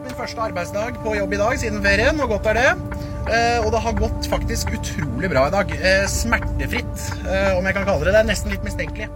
hatt 0.00 0.08
min 0.08 0.16
første 0.16 0.40
arbeidsdag 0.40 0.98
på 1.04 1.12
jobb 1.18 1.34
i 1.34 1.38
dag 1.40 1.58
siden 1.60 1.82
ferien, 1.84 2.20
og 2.22 2.32
godt 2.32 2.46
er 2.50 2.56
det. 2.56 2.68
Eh, 3.30 3.58
og 3.60 3.70
det 3.74 3.80
har 3.84 3.96
gått 3.98 4.28
faktisk 4.32 4.72
utrolig 4.72 5.28
bra 5.28 5.46
i 5.48 5.52
dag. 5.52 5.72
Eh, 5.76 6.06
smertefritt, 6.08 7.02
eh, 7.28 7.58
om 7.58 7.66
jeg 7.66 7.76
kan 7.76 7.84
kalle 7.84 8.06
det 8.06 8.14
det. 8.14 8.20
er 8.22 8.30
Nesten 8.30 8.50
litt 8.50 8.64
mistenkelig. 8.64 9.10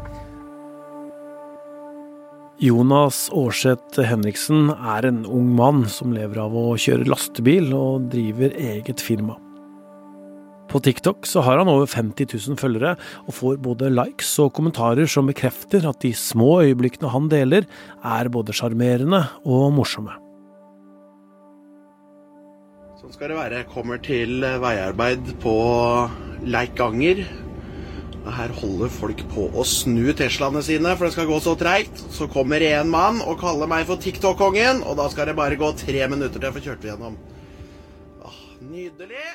Jonas 2.61 3.31
Aarseth 3.33 4.01
Henriksen 4.05 4.71
er 4.71 5.07
en 5.09 5.25
ung 5.27 5.55
mann 5.57 5.89
som 5.89 6.13
lever 6.13 6.39
av 6.39 6.53
å 6.53 6.77
kjøre 6.77 7.09
lastebil 7.09 7.73
og 7.75 8.11
driver 8.13 8.53
eget 8.53 9.01
firma. 9.01 9.39
På 10.69 10.81
TikTok 10.81 11.27
så 11.27 11.43
har 11.45 11.59
han 11.59 11.69
over 11.69 11.87
50 11.87 12.27
000 12.49 12.57
følgere, 12.57 12.97
og 13.27 13.35
får 13.35 13.57
både 13.63 13.93
likes 13.93 14.39
og 14.39 14.53
kommentarer 14.53 15.07
som 15.07 15.27
bekrefter 15.27 15.87
at 15.89 16.01
de 16.01 16.13
små 16.13 16.63
øyeblikkene 16.63 17.11
han 17.11 17.29
deler, 17.29 17.65
er 18.03 18.29
både 18.29 18.53
sjarmerende 18.53 19.29
og 19.45 19.73
morsomme. 19.73 20.24
Sånn 23.05 23.19
skal 23.19 23.35
det 23.35 23.37
være. 23.37 23.59
Kommer 23.69 23.99
til 24.01 24.39
veiarbeid 24.41 25.27
på 25.43 25.51
Leikanger. 26.49 27.19
Her 28.25 28.55
holder 28.57 28.89
folk 28.89 29.21
på 29.29 29.45
å 29.53 29.65
snu 29.69 30.15
Teslaene 30.17 30.63
sine, 30.65 30.95
for 30.97 31.05
det 31.05 31.13
skal 31.13 31.29
gå 31.29 31.37
så 31.45 31.53
treigt. 31.61 32.01
Så 32.17 32.31
kommer 32.33 32.65
en 32.65 32.89
mann 32.89 33.21
og 33.21 33.37
kaller 33.43 33.69
meg 33.69 33.85
for 33.91 34.01
TikTok-kongen, 34.01 34.81
og 34.89 34.97
da 35.03 35.11
skal 35.13 35.29
det 35.29 35.37
bare 35.37 35.61
gå 35.61 35.69
tre 35.83 36.09
minutter 36.09 36.39
til 36.39 36.49
jeg 36.49 36.57
får 36.57 36.67
kjørt 36.71 36.89
gjennom. 36.89 37.21
Åh, 38.25 38.41
nydelig! 38.73 39.29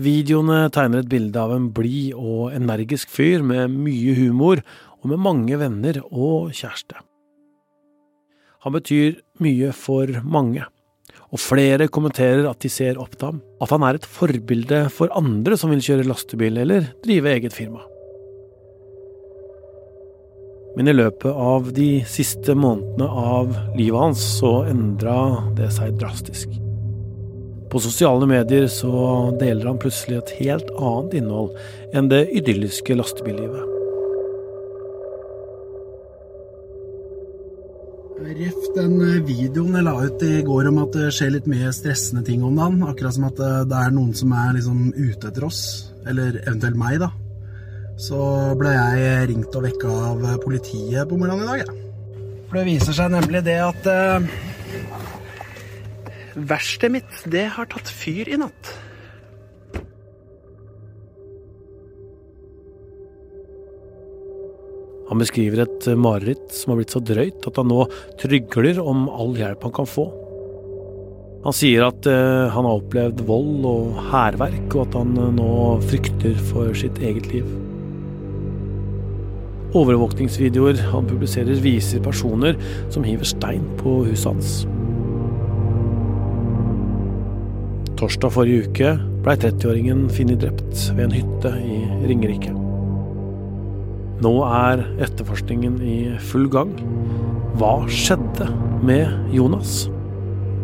Videoene 0.00 0.64
tegner 0.72 1.04
et 1.04 1.12
bilde 1.12 1.36
av 1.36 1.52
en 1.52 1.68
blid 1.68 2.16
og 2.16 2.56
energisk 2.56 3.12
fyr 3.12 3.44
med 3.44 3.76
mye 3.76 4.16
humor, 4.24 4.64
og 5.04 5.12
med 5.12 5.26
mange 5.28 5.60
venner 5.60 6.00
og 6.08 6.54
kjæreste. 6.56 7.04
Han 8.62 8.76
betyr 8.76 9.16
mye 9.42 9.72
for 9.74 10.06
mange, 10.22 10.62
og 11.32 11.40
flere 11.42 11.88
kommenterer 11.90 12.46
at 12.46 12.60
de 12.62 12.70
ser 12.70 13.00
opp 13.00 13.16
til 13.16 13.32
ham, 13.32 13.40
at 13.64 13.72
han 13.74 13.82
er 13.86 13.98
et 13.98 14.06
forbilde 14.06 14.84
for 14.94 15.10
andre 15.18 15.58
som 15.58 15.72
vil 15.72 15.82
kjøre 15.82 16.06
lastebil 16.06 16.60
eller 16.62 16.92
drive 17.02 17.32
eget 17.32 17.56
firma. 17.56 17.82
Men 20.76 20.88
i 20.88 20.94
løpet 20.94 21.28
av 21.28 21.72
de 21.76 21.88
siste 22.08 22.54
månedene 22.56 23.08
av 23.08 23.50
livet 23.76 23.98
hans 23.98 24.22
så 24.38 24.62
endra 24.70 25.16
det 25.58 25.68
seg 25.74 25.98
drastisk. 26.00 26.54
På 27.72 27.80
sosiale 27.82 28.28
medier 28.28 28.70
så 28.70 29.32
deler 29.40 29.72
han 29.72 29.82
plutselig 29.82 30.20
et 30.20 30.34
helt 30.38 30.72
annet 30.78 31.18
innhold 31.18 31.52
enn 31.96 32.08
det 32.12 32.28
idylliske 32.38 32.96
lastebillivet. 32.96 33.81
Ref 38.22 38.66
den 38.76 39.00
videoen 39.26 39.74
jeg 39.74 39.84
la 39.84 39.92
ut 39.98 40.22
i 40.22 40.42
går 40.46 40.68
om 40.70 40.76
at 40.84 40.94
det 40.94 41.08
skjer 41.14 41.32
litt 41.34 41.48
mye 41.50 41.72
stressende 41.74 42.22
ting 42.26 42.44
om 42.46 42.54
dagen. 42.54 42.84
Akkurat 42.86 43.16
som 43.16 43.26
at 43.26 43.40
det 43.68 43.80
er 43.80 43.94
noen 43.94 44.12
som 44.14 44.30
er 44.36 44.52
liksom 44.56 44.92
ute 44.94 45.30
etter 45.30 45.46
oss. 45.48 45.62
Eller 46.06 46.38
eventuelt 46.44 46.78
meg, 46.78 47.00
da. 47.02 47.10
Så 47.98 48.20
ble 48.58 48.72
jeg 48.76 49.26
ringt 49.32 49.58
og 49.58 49.66
vekka 49.66 49.96
av 50.12 50.22
politiet 50.44 51.10
på 51.10 51.18
morgenen 51.18 51.44
i 51.44 51.50
dag, 51.50 51.64
jeg. 51.64 51.82
For 52.46 52.60
det 52.60 52.64
viser 52.68 52.96
seg 52.96 53.12
nemlig 53.14 53.42
det 53.46 53.58
at 53.64 53.90
uh, 53.90 54.30
Verkstedet 56.32 56.94
mitt, 56.94 57.20
det 57.28 57.44
har 57.56 57.68
tatt 57.68 57.90
fyr 57.92 58.30
i 58.30 58.38
natt. 58.40 58.70
Han 65.12 65.20
beskriver 65.20 65.66
et 65.66 65.86
mareritt 66.00 66.54
som 66.56 66.72
har 66.72 66.78
blitt 66.80 66.94
så 66.94 67.00
drøyt 67.04 67.44
at 67.44 67.58
han 67.60 67.68
nå 67.68 67.82
trygler 68.16 68.78
om 68.80 69.10
all 69.12 69.34
hjelp 69.36 69.66
han 69.66 69.74
kan 69.76 69.88
få. 69.88 70.06
Han 71.42 71.56
sier 71.58 71.84
at 71.84 72.06
uh, 72.08 72.48
han 72.54 72.64
har 72.64 72.78
opplevd 72.78 73.20
vold 73.28 73.66
og 73.68 73.98
hærverk, 74.08 74.70
og 74.70 74.86
at 74.86 74.96
han 74.96 75.12
uh, 75.18 75.26
nå 75.36 75.50
frykter 75.84 76.38
for 76.48 76.72
sitt 76.78 76.96
eget 77.04 77.28
liv. 77.28 77.44
Overvåkningsvideoer 79.76 80.80
han 80.94 81.10
publiserer, 81.10 81.60
viser 81.60 82.00
personer 82.04 82.56
som 82.88 83.04
hiver 83.04 83.28
stein 83.28 83.68
på 83.82 83.98
huset 84.08 84.30
hans. 84.30 84.54
Torsdag 88.00 88.32
forrige 88.32 88.64
uke 88.70 88.96
blei 89.20 89.36
30-åringen 89.44 90.08
funnet 90.08 90.40
drept 90.40 90.88
ved 90.96 91.04
en 91.10 91.16
hytte 91.20 91.56
i 91.60 91.84
Ringerike. 92.08 92.61
Nå 94.22 94.30
er 94.46 94.84
etterforskningen 95.02 95.80
i 95.82 95.96
full 96.30 96.46
gang. 96.52 96.76
Hva 97.58 97.72
skjedde 97.90 98.46
med 98.86 99.34
Jonas? 99.34 99.88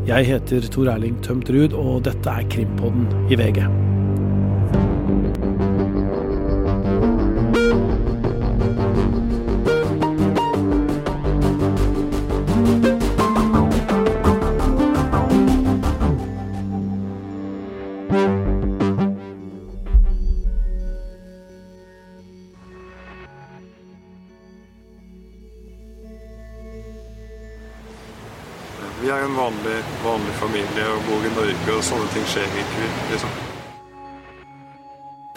Jeg 0.06 0.28
heter 0.30 0.70
Tor 0.70 0.92
Erling 0.92 1.18
Tømt 1.26 1.50
Ruud, 1.50 1.74
og 1.74 2.04
dette 2.06 2.30
er 2.30 2.46
Krimpodden 2.54 3.10
i 3.32 3.40
VG. 3.40 3.64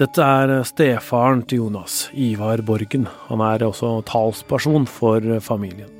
Dette 0.01 0.25
er 0.25 0.63
stefaren 0.66 1.44
til 1.45 1.59
Jonas, 1.59 2.07
Ivar 2.17 2.63
Borgen. 2.66 3.03
Han 3.28 3.41
er 3.45 3.62
også 3.67 4.00
talsperson 4.09 4.88
for 4.89 5.22
familien. 5.45 5.91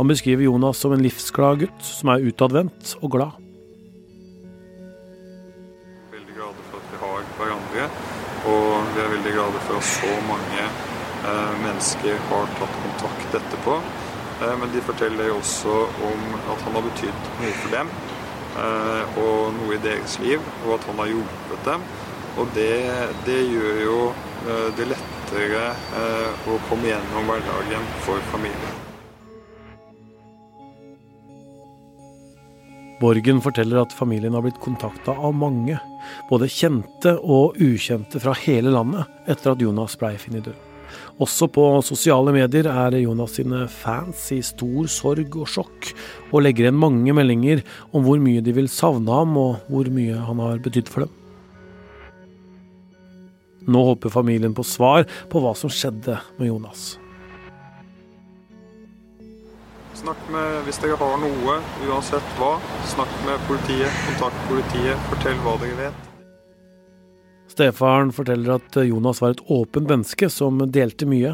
Han 0.00 0.10
beskriver 0.10 0.42
Jonas 0.42 0.80
som 0.82 0.96
en 0.96 1.04
livsglad 1.06 1.60
gutt 1.60 1.86
som 1.86 2.10
er 2.10 2.26
utadvendt 2.26 2.96
og 2.98 3.14
glad. 3.14 3.38
Veldig 6.16 6.34
glade 6.34 6.66
for 6.66 6.82
at 6.82 6.90
vi 6.90 7.00
har 7.04 7.30
hverandre, 7.38 7.86
og 8.50 8.90
vi 8.90 9.06
er 9.06 9.14
veldig 9.14 9.38
glade 9.38 9.64
for 9.68 9.78
at 9.78 9.90
så 9.92 10.12
mange 10.26 10.66
eh, 10.66 11.56
mennesker 11.62 12.22
har 12.32 12.54
tatt 12.58 12.78
kontakt 12.82 13.38
etterpå. 13.38 13.78
Eh, 14.42 14.54
men 14.64 14.74
de 14.74 14.82
forteller 14.90 15.30
også 15.38 15.78
om 16.10 16.28
at 16.42 16.66
han 16.66 16.80
har 16.80 16.88
betydd 16.90 17.34
noe 17.38 17.58
for 17.62 17.78
dem, 17.78 17.98
og 18.56 19.54
noe 19.56 19.76
i 19.76 19.82
deres 19.84 20.18
liv, 20.22 20.42
og 20.64 20.76
at 20.78 20.86
han 20.88 21.00
har 21.02 21.12
hjulpet 21.12 21.68
dem. 21.68 21.86
Og 22.36 22.48
det, 22.56 22.72
det 23.24 23.38
gjør 23.48 23.78
jo 23.80 24.00
eh, 24.12 24.66
det 24.76 24.90
lettere 24.90 25.68
eh, 26.00 26.48
å 26.52 26.58
komme 26.68 26.90
gjennom 26.90 27.30
hverdagen 27.30 27.86
for 28.04 28.20
familien. 28.32 28.82
Borgen 33.00 33.42
forteller 33.44 33.82
at 33.82 33.92
familien 33.92 34.36
har 34.36 34.44
blitt 34.44 34.60
kontakta 34.60 35.12
av 35.16 35.34
mange, 35.36 35.76
både 36.30 36.48
kjente 36.48 37.16
og 37.20 37.58
ukjente 37.60 38.20
fra 38.22 38.36
hele 38.46 38.72
landet, 38.72 39.04
etter 39.28 39.52
at 39.52 39.64
Jonas 39.64 39.98
blei 40.00 40.14
funnet 40.20 40.48
død. 40.48 40.65
Også 41.22 41.48
på 41.52 41.64
sosiale 41.86 42.34
medier 42.34 42.68
er 42.70 42.98
Jonas 43.00 43.36
sine 43.38 43.64
fans 43.72 44.26
i 44.36 44.40
stor 44.44 44.88
sorg 44.92 45.38
og 45.38 45.48
sjokk, 45.50 45.92
og 46.32 46.42
legger 46.44 46.66
igjen 46.66 46.80
mange 46.80 47.14
meldinger 47.16 47.62
om 47.92 48.04
hvor 48.06 48.20
mye 48.22 48.44
de 48.44 48.54
vil 48.56 48.68
savne 48.72 49.12
ham, 49.12 49.36
og 49.36 49.64
hvor 49.70 49.88
mye 49.92 50.18
han 50.28 50.42
har 50.44 50.60
betydd 50.64 50.92
for 50.92 51.06
dem. 51.06 51.14
Nå 53.66 53.82
håper 53.88 54.12
familien 54.14 54.54
på 54.54 54.62
svar 54.62 55.08
på 55.30 55.42
hva 55.42 55.56
som 55.58 55.72
skjedde 55.72 56.20
med 56.38 56.52
Jonas. 56.52 56.94
Snakk 59.96 60.26
med 60.30 60.60
hvis 60.66 60.78
dere 60.82 60.98
har 61.00 61.16
noe, 61.18 61.56
uansett 61.88 62.34
hva. 62.38 62.56
Snakk 62.92 63.14
med 63.26 63.42
politiet, 63.48 64.02
kontakt 64.10 64.44
politiet, 64.50 65.08
fortell 65.10 65.40
hva 65.42 65.56
dere 65.64 65.86
vet. 65.86 66.05
Stefaren 67.56 68.10
forteller 68.12 68.58
at 68.58 68.76
Jonas 68.84 69.22
var 69.22 69.32
et 69.32 69.40
åpent 69.48 69.88
menneske 69.88 70.28
som 70.28 70.60
delte 70.68 71.08
mye, 71.08 71.32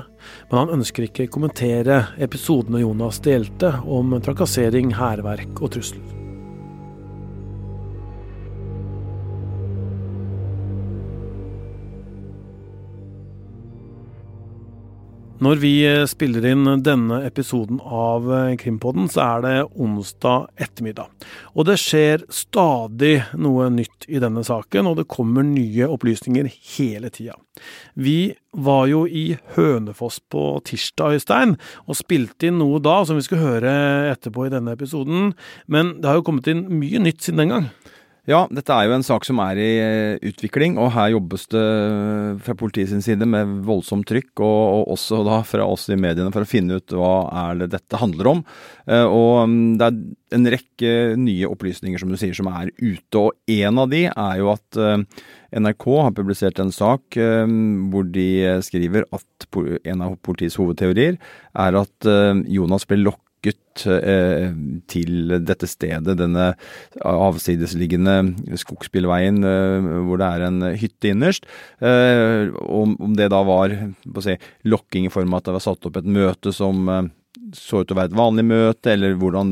men 0.52 0.60
han 0.60 0.70
ønsker 0.78 1.08
ikke 1.08 1.26
kommentere 1.34 1.98
episodene 2.22 2.84
Jonas 2.84 3.18
delte 3.26 3.74
om 3.82 4.14
trakassering, 4.22 4.94
hærverk 4.94 5.58
og 5.58 5.74
trusler. 5.74 6.21
Når 15.42 15.58
vi 15.58 15.70
eh, 15.88 16.04
spiller 16.06 16.44
inn 16.52 16.68
denne 16.86 17.16
episoden 17.26 17.80
av 17.82 18.28
eh, 18.30 18.52
Krimpodden, 18.60 19.08
så 19.10 19.24
er 19.24 19.40
det 19.42 19.54
onsdag 19.74 20.44
ettermiddag. 20.62 21.08
Og 21.56 21.66
det 21.66 21.78
skjer 21.82 22.22
stadig 22.30 23.16
noe 23.42 23.66
nytt 23.74 24.06
i 24.06 24.20
denne 24.22 24.44
saken, 24.46 24.86
og 24.86 25.00
det 25.00 25.08
kommer 25.10 25.42
nye 25.46 25.88
opplysninger 25.90 26.46
hele 26.76 27.10
tida. 27.10 27.34
Vi 27.98 28.34
var 28.54 28.86
jo 28.92 29.02
i 29.08 29.32
Hønefoss 29.56 30.20
på 30.30 30.44
tirsdag, 30.68 31.18
Øystein, 31.18 31.56
og 31.88 31.98
spilte 31.98 32.46
inn 32.46 32.60
noe 32.62 32.78
da 32.84 33.00
som 33.08 33.18
vi 33.18 33.26
skal 33.26 33.42
høre 33.42 33.74
etterpå 34.12 34.46
i 34.46 34.54
denne 34.54 34.76
episoden. 34.76 35.32
Men 35.66 35.96
det 35.98 36.12
har 36.12 36.20
jo 36.20 36.26
kommet 36.28 36.52
inn 36.52 36.68
mye 36.70 37.02
nytt 37.02 37.26
siden 37.26 37.42
den 37.42 37.56
gang. 37.56 37.68
Ja, 38.30 38.44
dette 38.54 38.70
er 38.70 38.86
jo 38.86 38.92
en 38.94 39.02
sak 39.02 39.24
som 39.26 39.40
er 39.42 39.58
i 39.58 39.70
eh, 39.82 40.24
utvikling, 40.30 40.76
og 40.78 40.92
her 40.94 41.08
jobbes 41.10 41.48
det 41.50 41.58
eh, 41.58 42.36
fra 42.46 42.54
politiets 42.54 42.94
side 43.02 43.26
med 43.26 43.64
voldsomt 43.66 44.06
trykk, 44.06 44.30
og, 44.36 44.60
og, 44.76 44.82
også 44.94 45.24
da 45.26 45.40
fra 45.42 45.66
oss 45.66 45.88
i 45.90 45.98
mediene 45.98 46.30
for 46.30 46.46
å 46.46 46.48
finne 46.48 46.78
ut 46.78 46.94
hva 46.94 47.16
er 47.48 47.64
det 47.64 47.72
dette 47.72 47.98
handler 47.98 48.30
om. 48.30 48.44
Eh, 48.86 49.02
og 49.02 49.48
mm, 49.50 49.72
det 49.80 49.88
er 49.88 50.38
en 50.38 50.50
rekke 50.54 50.92
nye 51.18 51.50
opplysninger 51.50 51.98
som 51.98 52.14
du 52.14 52.20
sier 52.20 52.38
som 52.38 52.46
er 52.52 52.70
ute, 52.78 53.24
og 53.24 53.34
en 53.50 53.82
av 53.82 53.90
de 53.90 54.04
er 54.06 54.38
jo 54.38 54.52
at 54.54 54.78
NRK 55.58 55.88
har 55.98 56.14
publisert 56.14 56.62
en 56.62 56.70
sak 56.72 57.18
hvor 57.18 58.06
de 58.14 58.28
skriver 58.64 59.04
at 59.12 59.48
en 59.92 60.06
av 60.06 60.14
politiets 60.24 60.56
hovedteorier 60.56 61.18
er 61.18 61.76
at 61.82 62.08
Jonas 62.48 62.88
ble 62.88 63.02
lokket 63.42 63.86
eh, 63.86 64.52
til 64.86 65.32
dette 65.42 65.66
stedet, 65.66 66.16
denne 66.18 66.54
avsidesliggende 67.02 68.34
skogsbilveien 68.56 69.42
eh, 69.42 69.88
hvor 70.06 70.18
det 70.20 70.28
er 70.28 70.46
en 70.46 70.62
hytte 70.78 71.10
innerst. 71.10 71.46
Eh, 71.80 72.50
om, 72.62 72.96
det 73.16 73.30
da 73.30 73.42
var 73.42 73.74
si, 74.20 74.36
lokking 74.64 75.06
i 75.06 75.12
form 75.12 75.34
av 75.34 75.42
at 75.42 75.46
det 75.50 75.56
var 75.58 75.66
satt 75.66 75.86
opp 75.86 75.96
et 75.98 76.06
møte 76.06 76.52
som 76.52 77.10
så 77.52 77.82
ut 77.82 77.88
til 77.88 77.96
å 77.96 77.98
være 77.98 78.12
et 78.12 78.16
vanlig 78.16 78.44
møte, 78.48 78.92
eller 78.92 79.16
hvordan 79.20 79.50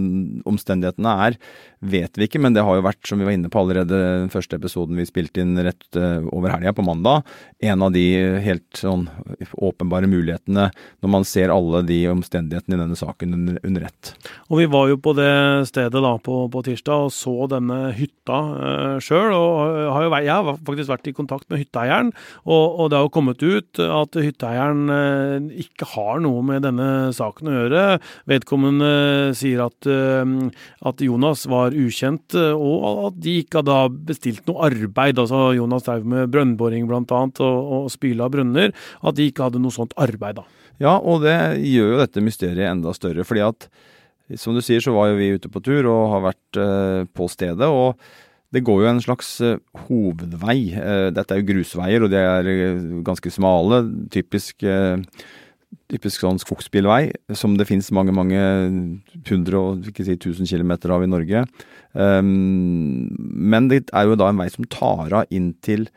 omstendighetene 0.49 1.13
er, 1.27 1.37
vet 1.81 2.19
vi 2.19 2.29
ikke. 2.29 2.41
Men 2.43 2.55
det 2.55 2.65
har 2.65 2.77
jo 2.77 2.85
vært, 2.85 3.01
som 3.09 3.21
vi 3.21 3.27
var 3.27 3.35
inne 3.35 3.51
på 3.53 3.63
allerede 3.63 3.99
den 4.23 4.31
første 4.33 4.59
episoden 4.61 4.99
vi 5.01 5.09
spilte 5.09 5.43
inn 5.43 5.59
rett 5.65 5.97
eh, 5.97 6.21
over 6.29 6.53
helga, 6.55 6.75
på 6.77 6.85
mandag, 6.87 7.27
en 7.65 7.85
av 7.85 7.95
de 7.95 8.05
helt 8.45 8.69
sånn 8.77 9.07
åpenbare 9.57 10.09
mulighetene 10.11 10.69
når 11.01 11.13
man 11.13 11.27
ser 11.27 11.53
alle 11.53 11.83
de 11.89 11.99
omstendighetene 12.13 12.77
i 12.77 12.81
denne 12.83 12.99
saken 12.99 13.35
under, 13.37 13.59
under 13.67 13.87
ett. 13.89 14.13
Og 14.49 14.61
vi 14.61 14.69
var 14.71 14.91
jo 14.93 15.01
på 15.01 15.15
det 15.19 15.33
stedet 15.71 16.05
da 16.05 16.13
på, 16.21 16.43
på 16.53 16.65
tirsdag 16.67 17.09
og 17.09 17.15
så 17.15 17.35
denne 17.51 17.81
hytta 17.97 18.41
eh, 18.69 18.97
sjøl. 19.03 19.33
Og 19.35 19.91
har 19.95 20.07
jo, 20.07 20.13
jeg 20.21 20.35
har 20.35 20.63
faktisk 20.69 20.93
vært 20.93 21.11
i 21.11 21.17
kontakt 21.17 21.49
med 21.51 21.65
hytteeieren, 21.65 22.13
og, 22.45 22.65
og 22.81 22.91
det 22.91 23.01
har 23.01 23.09
jo 23.09 23.15
kommet 23.15 23.43
ut 23.43 23.81
at 23.81 24.21
hytteeieren 24.21 24.95
eh, 24.95 25.49
ikke 25.65 25.89
har 25.95 26.21
noe 26.25 26.45
med 26.47 26.67
denne 26.67 26.91
saken 27.17 27.51
å 27.51 27.57
gjøre. 27.57 27.85
Vedkommende 28.31 28.93
sier 29.37 29.65
at, 29.65 29.87
at 29.87 31.03
Jonas 31.05 31.47
var 31.51 31.70
var 31.71 31.79
ukjent, 31.87 32.37
eh, 32.37 32.53
og 32.53 33.07
at 33.09 33.21
de 33.25 33.37
ikke 33.41 33.63
hadde 33.63 34.05
bestilt 34.11 34.47
noe 34.51 34.69
arbeid. 34.69 35.19
altså 35.19 35.51
Jonas 35.57 35.87
drev 35.87 36.05
med 36.05 36.31
brønnboring 36.35 36.91
bl.a. 36.91 37.03
Og, 37.03 37.71
og 37.81 37.91
spyle 37.93 38.29
brønner. 38.31 38.75
At 39.03 39.17
de 39.17 39.31
ikke 39.31 39.49
hadde 39.49 39.63
noe 39.63 39.75
sånt 39.75 39.97
arbeid. 39.97 40.43
da. 40.43 40.47
Ja, 40.81 40.97
og 40.97 41.25
det 41.25 41.37
gjør 41.69 41.95
jo 41.95 42.01
dette 42.01 42.25
mysteriet 42.25 42.71
enda 42.71 42.93
større. 42.97 43.25
fordi 43.25 43.45
at 43.45 43.69
som 44.39 44.55
du 44.55 44.63
sier, 44.63 44.83
så 44.83 44.95
var 44.95 45.11
jo 45.11 45.19
vi 45.19 45.33
ute 45.35 45.51
på 45.51 45.63
tur 45.65 45.89
og 45.91 46.11
har 46.15 46.27
vært 46.31 46.61
eh, 46.61 47.07
på 47.11 47.29
stedet. 47.31 47.67
og 47.67 47.99
det 48.51 48.65
går 48.67 48.81
jo 48.83 48.89
en 48.91 49.03
slags 49.03 49.29
eh, 49.47 49.59
hovedvei. 49.87 50.59
Eh, 50.75 51.09
dette 51.15 51.35
er 51.35 51.41
jo 51.41 51.49
grusveier, 51.53 52.03
og 52.03 52.11
de 52.11 52.19
er 52.19 53.03
ganske 53.07 53.31
smale. 53.31 53.83
Typisk 54.11 54.65
typisk 55.91 56.23
sånn 56.23 56.39
skogsbilvei, 56.41 57.11
som 57.37 57.57
det 57.59 57.67
finnes 57.69 57.91
mange, 57.95 58.15
mange 58.15 58.41
hundre 59.29 59.59
og 59.61 59.91
ikke 59.91 60.07
si 60.07 60.17
tusen 60.21 60.49
kilometer 60.49 60.93
av 60.95 61.05
i 61.05 61.11
Norge. 61.11 61.45
Um, 61.93 63.11
men 63.51 63.69
det 63.71 63.85
er 63.91 64.07
jo 64.07 64.19
da 64.19 64.31
en 64.31 64.41
vei 64.41 64.49
som 64.53 64.69
tar 64.71 65.15
av 65.23 65.35
inn 65.35 65.53
til 65.65 65.89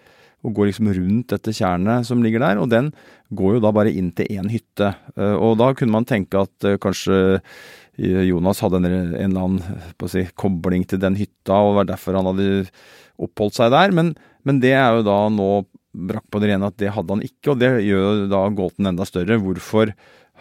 og 0.44 0.58
går 0.58 0.70
liksom 0.70 0.90
rundt 0.98 1.32
dette 1.32 1.54
tjernet 1.56 2.08
som 2.08 2.24
ligger 2.24 2.44
der, 2.44 2.60
og 2.60 2.68
den 2.74 2.90
går 3.34 3.58
jo 3.58 3.64
da 3.64 3.72
bare 3.76 3.94
inn 3.96 4.12
til 4.16 4.28
én 4.34 4.50
hytte. 4.52 4.92
Uh, 5.16 5.38
og 5.38 5.56
da 5.62 5.72
kunne 5.78 5.96
man 5.96 6.10
tenke 6.10 6.42
at 6.42 6.68
uh, 6.68 6.76
kanskje 6.82 7.20
eh, 7.38 8.26
Jonas 8.28 8.60
hadde 8.66 8.82
en, 8.82 8.90
en 8.90 9.16
eller 9.16 9.46
annen 9.46 10.10
si, 10.12 10.26
kobling 10.40 10.84
til 10.90 11.02
den 11.02 11.18
hytta, 11.18 11.62
og 11.62 11.80
var 11.80 11.90
derfor 11.94 12.20
han 12.20 12.28
hadde 12.34 12.66
oppholdt 13.24 13.62
seg 13.62 13.72
der. 13.74 13.96
Men, 13.96 14.14
men 14.44 14.60
det 14.64 14.76
er 14.76 15.00
jo 15.00 15.08
da 15.08 15.22
nå 15.32 15.50
brakk 15.94 16.26
på 16.34 16.42
det 16.42 16.50
rene 16.52 16.70
at 16.70 16.78
det 16.82 16.92
hadde 16.96 17.16
han 17.16 17.24
ikke, 17.26 17.54
og 17.54 17.62
det 17.62 17.72
gjør 17.86 18.26
da 18.32 18.44
gåten 18.58 18.90
enda 18.90 19.06
større. 19.08 19.40
Hvorfor 19.42 19.94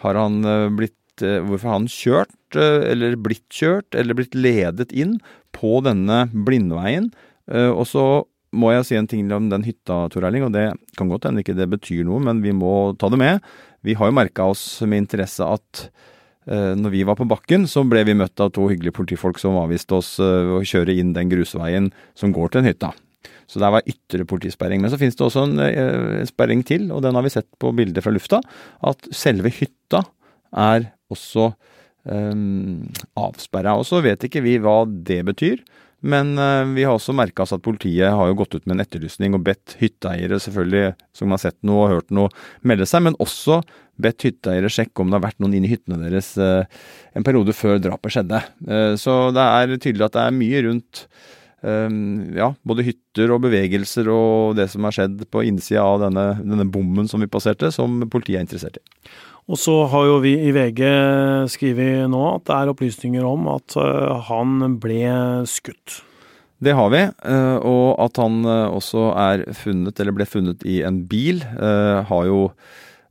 har 0.03 0.19
han 0.19 0.43
eh, 0.43 0.67
blitt 0.73 1.23
eh, 1.23 1.39
Hvorfor 1.45 1.69
har 1.69 1.79
han 1.79 1.89
kjørt, 1.91 2.57
eh, 2.57 2.89
eller 2.91 3.17
blitt 3.21 3.45
kjørt, 3.53 3.93
eller 3.97 4.17
blitt 4.17 4.37
ledet 4.37 4.91
inn 4.91 5.19
på 5.55 5.79
denne 5.85 6.25
blindveien? 6.33 7.11
Og 7.43 7.83
så 7.83 8.23
må 8.55 8.69
jeg 8.71 8.85
si 8.87 8.95
en 8.95 9.07
ting 9.11 9.27
om 9.35 9.49
den 9.51 9.65
hytta, 9.67 10.05
Tor 10.07 10.23
Erling, 10.23 10.45
og 10.47 10.53
det 10.55 10.69
kan 10.95 11.09
godt 11.11 11.27
hende 11.27 11.43
ikke 11.43 11.57
det 11.57 11.67
betyr 11.73 12.05
noe, 12.07 12.21
men 12.23 12.39
vi 12.39 12.53
må 12.55 12.93
ta 12.95 13.09
det 13.11 13.19
med. 13.19 13.43
Vi 13.83 13.97
har 13.99 14.07
jo 14.07 14.15
merka 14.15 14.47
oss 14.47 14.63
med 14.87 15.03
interesse 15.03 15.43
at 15.43 15.83
når 16.47 16.95
vi 16.95 17.03
var 17.03 17.19
på 17.19 17.27
bakken, 17.27 17.67
så 17.67 17.83
ble 17.83 18.05
vi 18.07 18.15
møtt 18.15 18.39
av 18.39 18.53
to 18.55 18.69
hyggelige 18.71 18.95
politifolk 18.95 19.43
som 19.43 19.59
avviste 19.59 19.99
oss 19.99 20.13
å 20.23 20.63
kjøre 20.63 20.95
inn 20.95 21.11
den 21.17 21.35
grusveien 21.35 21.91
som 22.15 22.31
går 22.31 22.53
til 22.53 22.63
den 22.63 22.71
hytta. 22.71 22.93
Så 23.53 23.61
der 23.61 23.75
var 23.75 23.85
ytre 23.89 24.25
politisperring. 24.29 24.81
Men 24.81 24.89
så 24.89 24.97
finnes 25.01 25.17
det 25.19 25.25
også 25.27 25.45
en, 25.45 25.61
eh, 25.61 26.25
sperring 26.29 26.65
til, 26.65 26.89
og 26.91 27.03
den 27.05 27.13
har 27.13 27.25
vi 27.25 27.33
sett 27.33 27.49
på 27.61 27.73
bildet 27.77 28.01
fra 28.03 28.13
lufta, 28.15 28.41
at 28.81 29.13
selve 29.13 29.53
hytta 29.53 30.01
er 30.57 30.89
også 31.13 31.51
eh, 32.09 32.33
avsperra. 33.15 33.77
Og 33.77 33.85
så 33.85 34.01
vet 34.01 34.25
ikke 34.25 34.41
vi 34.45 34.57
hva 34.63 34.81
det 34.89 35.21
betyr. 35.29 35.61
Men 36.03 36.35
uh, 36.35 36.67
vi 36.75 36.83
har 36.83 36.97
også 36.97 37.15
merka 37.15 37.45
oss 37.45 37.53
at 37.55 37.63
politiet 37.63 38.11
har 38.11 38.27
jo 38.27 38.35
gått 38.41 38.57
ut 38.57 38.65
med 38.65 38.75
en 38.75 38.83
etterlysning 38.83 39.37
og 39.37 39.45
bedt 39.47 39.77
hytteeiere, 39.79 40.35
selvfølgelig, 40.43 40.97
som 41.15 41.31
har 41.31 41.39
sett 41.39 41.57
noe 41.63 41.85
og 41.85 41.93
hørt 41.93 42.11
noe, 42.11 42.31
melde 42.67 42.87
seg, 42.89 43.05
men 43.05 43.15
også 43.23 43.61
bedt 44.03 44.25
hytteeiere 44.27 44.71
sjekke 44.73 44.99
om 44.99 45.11
det 45.11 45.19
har 45.19 45.23
vært 45.29 45.39
noen 45.39 45.55
inn 45.55 45.67
i 45.67 45.71
hyttene 45.71 46.01
deres 46.01 46.33
uh, 46.41 46.67
en 47.15 47.23
periode 47.23 47.55
før 47.55 47.79
drapet 47.79 48.17
skjedde. 48.17 48.41
Uh, 48.67 48.99
så 48.99 49.15
det 49.35 49.47
er 49.47 49.77
tydelig 49.77 50.09
at 50.09 50.17
det 50.17 50.25
er 50.25 50.37
mye 50.41 50.65
rundt 50.67 51.05
ja, 51.63 52.49
både 52.67 52.83
hytter 52.83 53.31
og 53.31 53.45
bevegelser 53.45 54.09
og 54.11 54.57
det 54.59 54.65
som 54.73 54.83
har 54.83 54.95
skjedd 54.97 55.21
på 55.31 55.45
innsida 55.47 55.85
av 55.85 56.01
denne, 56.01 56.25
denne 56.43 56.65
bommen 56.67 57.07
som 57.07 57.23
vi 57.23 57.29
passerte, 57.31 57.69
som 57.71 58.01
politiet 58.11 58.41
er 58.41 58.43
interessert 58.43 58.81
i. 58.81 58.83
Og 59.51 59.59
så 59.59 59.73
har 59.91 60.07
jo 60.07 60.21
vi 60.23 60.37
i 60.39 60.53
VG 60.55 60.81
skrevet 61.51 62.07
nå 62.11 62.21
at 62.29 62.45
det 62.47 62.55
er 62.55 62.71
opplysninger 62.71 63.25
om 63.27 63.49
at 63.51 63.75
eh, 63.79 64.13
han 64.29 64.77
ble 64.83 65.03
skutt. 65.49 65.99
Det 66.63 66.71
har 66.77 66.93
vi, 66.93 67.01
eh, 67.03 67.57
og 67.59 67.99
at 68.05 68.21
han 68.23 68.39
eh, 68.47 68.71
også 68.71 69.09
er 69.19 69.43
funnet, 69.59 69.99
eller 69.99 70.15
ble 70.15 70.27
funnet 70.29 70.63
i 70.63 70.79
en 70.87 71.01
bil, 71.11 71.43
har 71.43 72.29
jo 72.29 72.45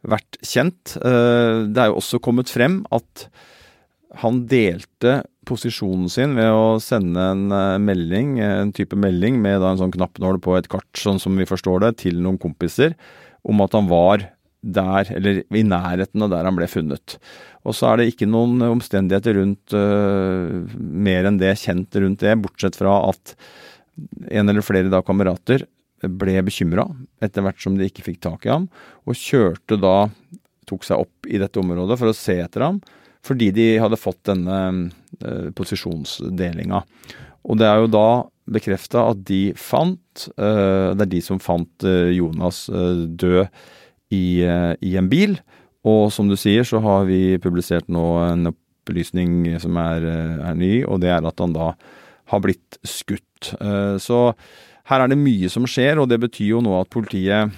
vært 0.02 0.40
kjent. 0.42 0.97
Det 0.97 1.78
er 1.78 1.92
jo 1.92 2.00
også 2.00 2.18
kommet 2.25 2.50
frem 2.50 2.80
at 2.90 3.28
han 4.21 4.42
delte 4.50 5.23
posisjonen 5.49 6.11
sin 6.12 6.37
ved 6.37 6.52
å 6.52 6.76
sende 6.83 7.25
en 7.33 7.47
uh, 7.52 7.81
melding, 7.83 8.37
en 8.45 8.73
type 8.75 8.97
melding 8.99 9.40
med 9.42 9.64
en 9.64 9.81
sånn 9.81 9.95
knappnål 9.95 10.38
på 10.42 10.57
et 10.59 10.69
kart, 10.71 10.90
sånn 10.99 11.21
som 11.23 11.38
vi 11.38 11.49
forstår 11.49 11.83
det, 11.87 11.92
til 12.04 12.21
noen 12.23 12.38
kompiser 12.40 12.95
om 13.49 13.62
at 13.64 13.75
han 13.75 13.88
var 13.90 14.28
der, 14.62 15.09
eller 15.16 15.40
i 15.42 15.64
nærheten 15.66 16.23
av 16.23 16.31
der 16.31 16.47
han 16.47 16.59
ble 16.59 16.69
funnet. 16.71 17.16
Og 17.66 17.75
så 17.75 17.90
er 17.90 17.99
det 17.99 18.12
ikke 18.12 18.31
noen 18.31 18.62
omstendigheter 18.69 19.38
rundt 19.40 19.75
uh, 19.75 20.62
mer 20.78 21.28
enn 21.28 21.40
det 21.40 21.57
kjent 21.64 21.99
rundt 21.99 22.23
det, 22.23 22.38
bortsett 22.42 22.78
fra 22.78 23.00
at 23.11 23.37
en 24.31 24.49
eller 24.49 24.64
flere 24.64 24.92
da 24.92 25.02
kamerater 25.04 25.66
ble 26.02 26.38
bekymra 26.42 26.87
etter 27.23 27.45
hvert 27.45 27.61
som 27.62 27.75
de 27.78 27.87
ikke 27.87 28.04
fikk 28.07 28.23
tak 28.25 28.47
i 28.47 28.52
ham, 28.54 28.71
og 29.07 29.19
kjørte 29.19 29.78
da, 29.83 29.97
tok 30.71 30.87
seg 30.87 31.02
opp 31.02 31.26
i 31.26 31.40
dette 31.42 31.59
området 31.59 31.99
for 31.99 32.11
å 32.11 32.16
se 32.16 32.38
etter 32.42 32.64
ham 32.64 32.78
fordi 33.26 33.50
de 33.55 33.67
hadde 33.83 34.00
fått 34.00 34.21
denne 34.29 34.59
eh, 35.23 35.50
posisjonsdelinga. 35.57 36.83
Og 37.43 37.59
det 37.59 37.69
er 37.69 37.83
jo 37.83 37.91
da 37.91 38.09
bekrefta 38.52 39.07
at 39.12 39.21
de 39.29 39.52
fant 39.59 40.25
eh, 40.35 40.91
Det 40.99 41.05
er 41.05 41.11
de 41.12 41.21
som 41.23 41.38
fant 41.43 41.87
eh, 41.87 42.11
Jonas 42.17 42.64
død 42.69 43.47
i, 44.12 44.43
i, 44.45 44.91
en 44.99 45.09
bil. 45.09 45.38
Og 45.88 46.11
som 46.14 46.29
du 46.29 46.37
sier, 46.37 46.67
så 46.69 46.83
har 46.85 47.07
vi 47.09 47.38
publisert 47.43 47.88
nå 47.91 48.05
en 48.26 48.50
opplysning 48.50 49.47
som 49.62 49.79
er, 49.81 50.05
er 50.43 50.59
ny, 50.59 50.75
og 50.85 51.00
det 51.02 51.14
er 51.14 51.25
at 51.25 51.41
han 51.41 51.55
da 51.57 51.73
har 52.31 52.43
blitt 52.45 52.76
skutt. 52.87 53.55
så 53.99 54.19
her 54.91 55.02
er 55.02 55.11
det 55.11 55.19
mye 55.19 55.49
som 55.50 55.64
skjer, 55.69 55.99
og 56.02 56.11
det 56.11 56.21
betyr 56.23 56.52
jo 56.52 56.61
nå 56.64 56.75
at 56.76 56.91
politiet 56.93 57.57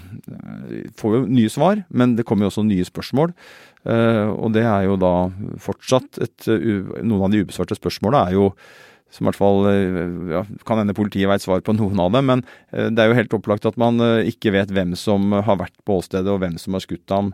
får 1.00 1.16
jo 1.16 1.21
nye 1.26 1.50
svar, 1.52 1.83
men 1.90 2.14
det 2.16 2.26
kommer 2.28 2.47
jo 2.47 2.52
også 2.52 2.64
nye 2.68 2.87
spørsmål. 2.87 3.35
Uh, 3.84 4.32
og 4.40 4.54
det 4.56 4.62
er 4.64 4.86
jo 4.86 4.96
da 4.96 5.12
fortsatt 5.60 6.16
et, 6.24 6.46
uh, 6.48 6.94
Noen 7.04 7.26
av 7.26 7.34
de 7.34 7.42
ubesvarte 7.44 7.76
spørsmåla 7.76 8.22
er 8.30 8.38
jo 8.38 8.46
som 9.12 9.26
i 9.26 9.28
hvert 9.28 9.36
fall 9.36 9.66
uh, 9.68 10.30
ja, 10.32 10.40
Kan 10.64 10.80
hende 10.80 10.96
politiet 10.96 11.28
veit 11.28 11.44
svar 11.44 11.60
på 11.60 11.74
noen 11.76 12.00
av 12.00 12.14
dem, 12.14 12.30
men 12.32 12.44
det 12.72 13.02
er 13.02 13.10
jo 13.10 13.18
helt 13.18 13.36
opplagt 13.36 13.68
at 13.68 13.76
man 13.80 14.00
ikke 14.24 14.54
vet 14.54 14.72
hvem 14.72 14.96
som 14.98 15.36
har 15.36 15.60
vært 15.60 15.76
på 15.84 16.00
åstedet 16.00 16.32
og 16.32 16.40
hvem 16.42 16.56
som 16.60 16.74
har 16.74 16.84
skutt 16.84 17.12
ham. 17.12 17.30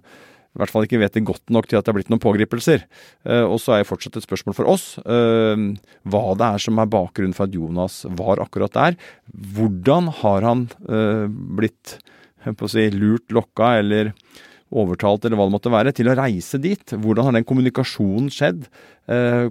i 0.51 0.59
hvert 0.59 0.73
fall 0.75 0.85
ikke 0.85 0.99
vet 0.99 1.15
det 1.15 1.23
godt 1.29 1.53
nok 1.55 1.71
til 1.71 1.79
at 1.79 1.87
det 1.87 1.93
er 1.93 1.99
blitt 2.01 2.11
noen 2.11 2.23
pågripelser. 2.23 2.83
Eh, 3.25 3.45
og 3.47 3.61
så 3.63 3.77
er 3.77 3.85
det 3.85 3.89
fortsatt 3.89 4.19
et 4.19 4.27
spørsmål 4.27 4.57
for 4.59 4.69
oss 4.69 4.87
eh, 4.99 5.65
hva 6.11 6.23
det 6.35 6.49
er 6.49 6.65
som 6.67 6.83
er 6.83 6.91
bakgrunnen 6.91 7.37
for 7.37 7.47
at 7.47 7.55
Jonas 7.55 8.03
var 8.19 8.43
akkurat 8.43 8.75
der. 8.75 8.99
Hvordan 9.31 10.11
har 10.21 10.49
han 10.51 10.67
eh, 10.91 11.27
blitt 11.31 12.01
si, 12.67 12.91
lurt, 12.91 13.31
lokka 13.31 13.77
eller 13.79 14.11
overtalt 14.71 15.25
eller 15.27 15.41
hva 15.41 15.49
det 15.49 15.55
måtte 15.57 15.73
være, 15.73 15.95
til 15.97 16.11
å 16.11 16.17
reise 16.19 16.61
dit. 16.63 16.95
Hvordan 16.95 17.29
har 17.29 17.37
den 17.39 17.49
kommunikasjonen 17.49 18.31
skjedd? 18.35 18.69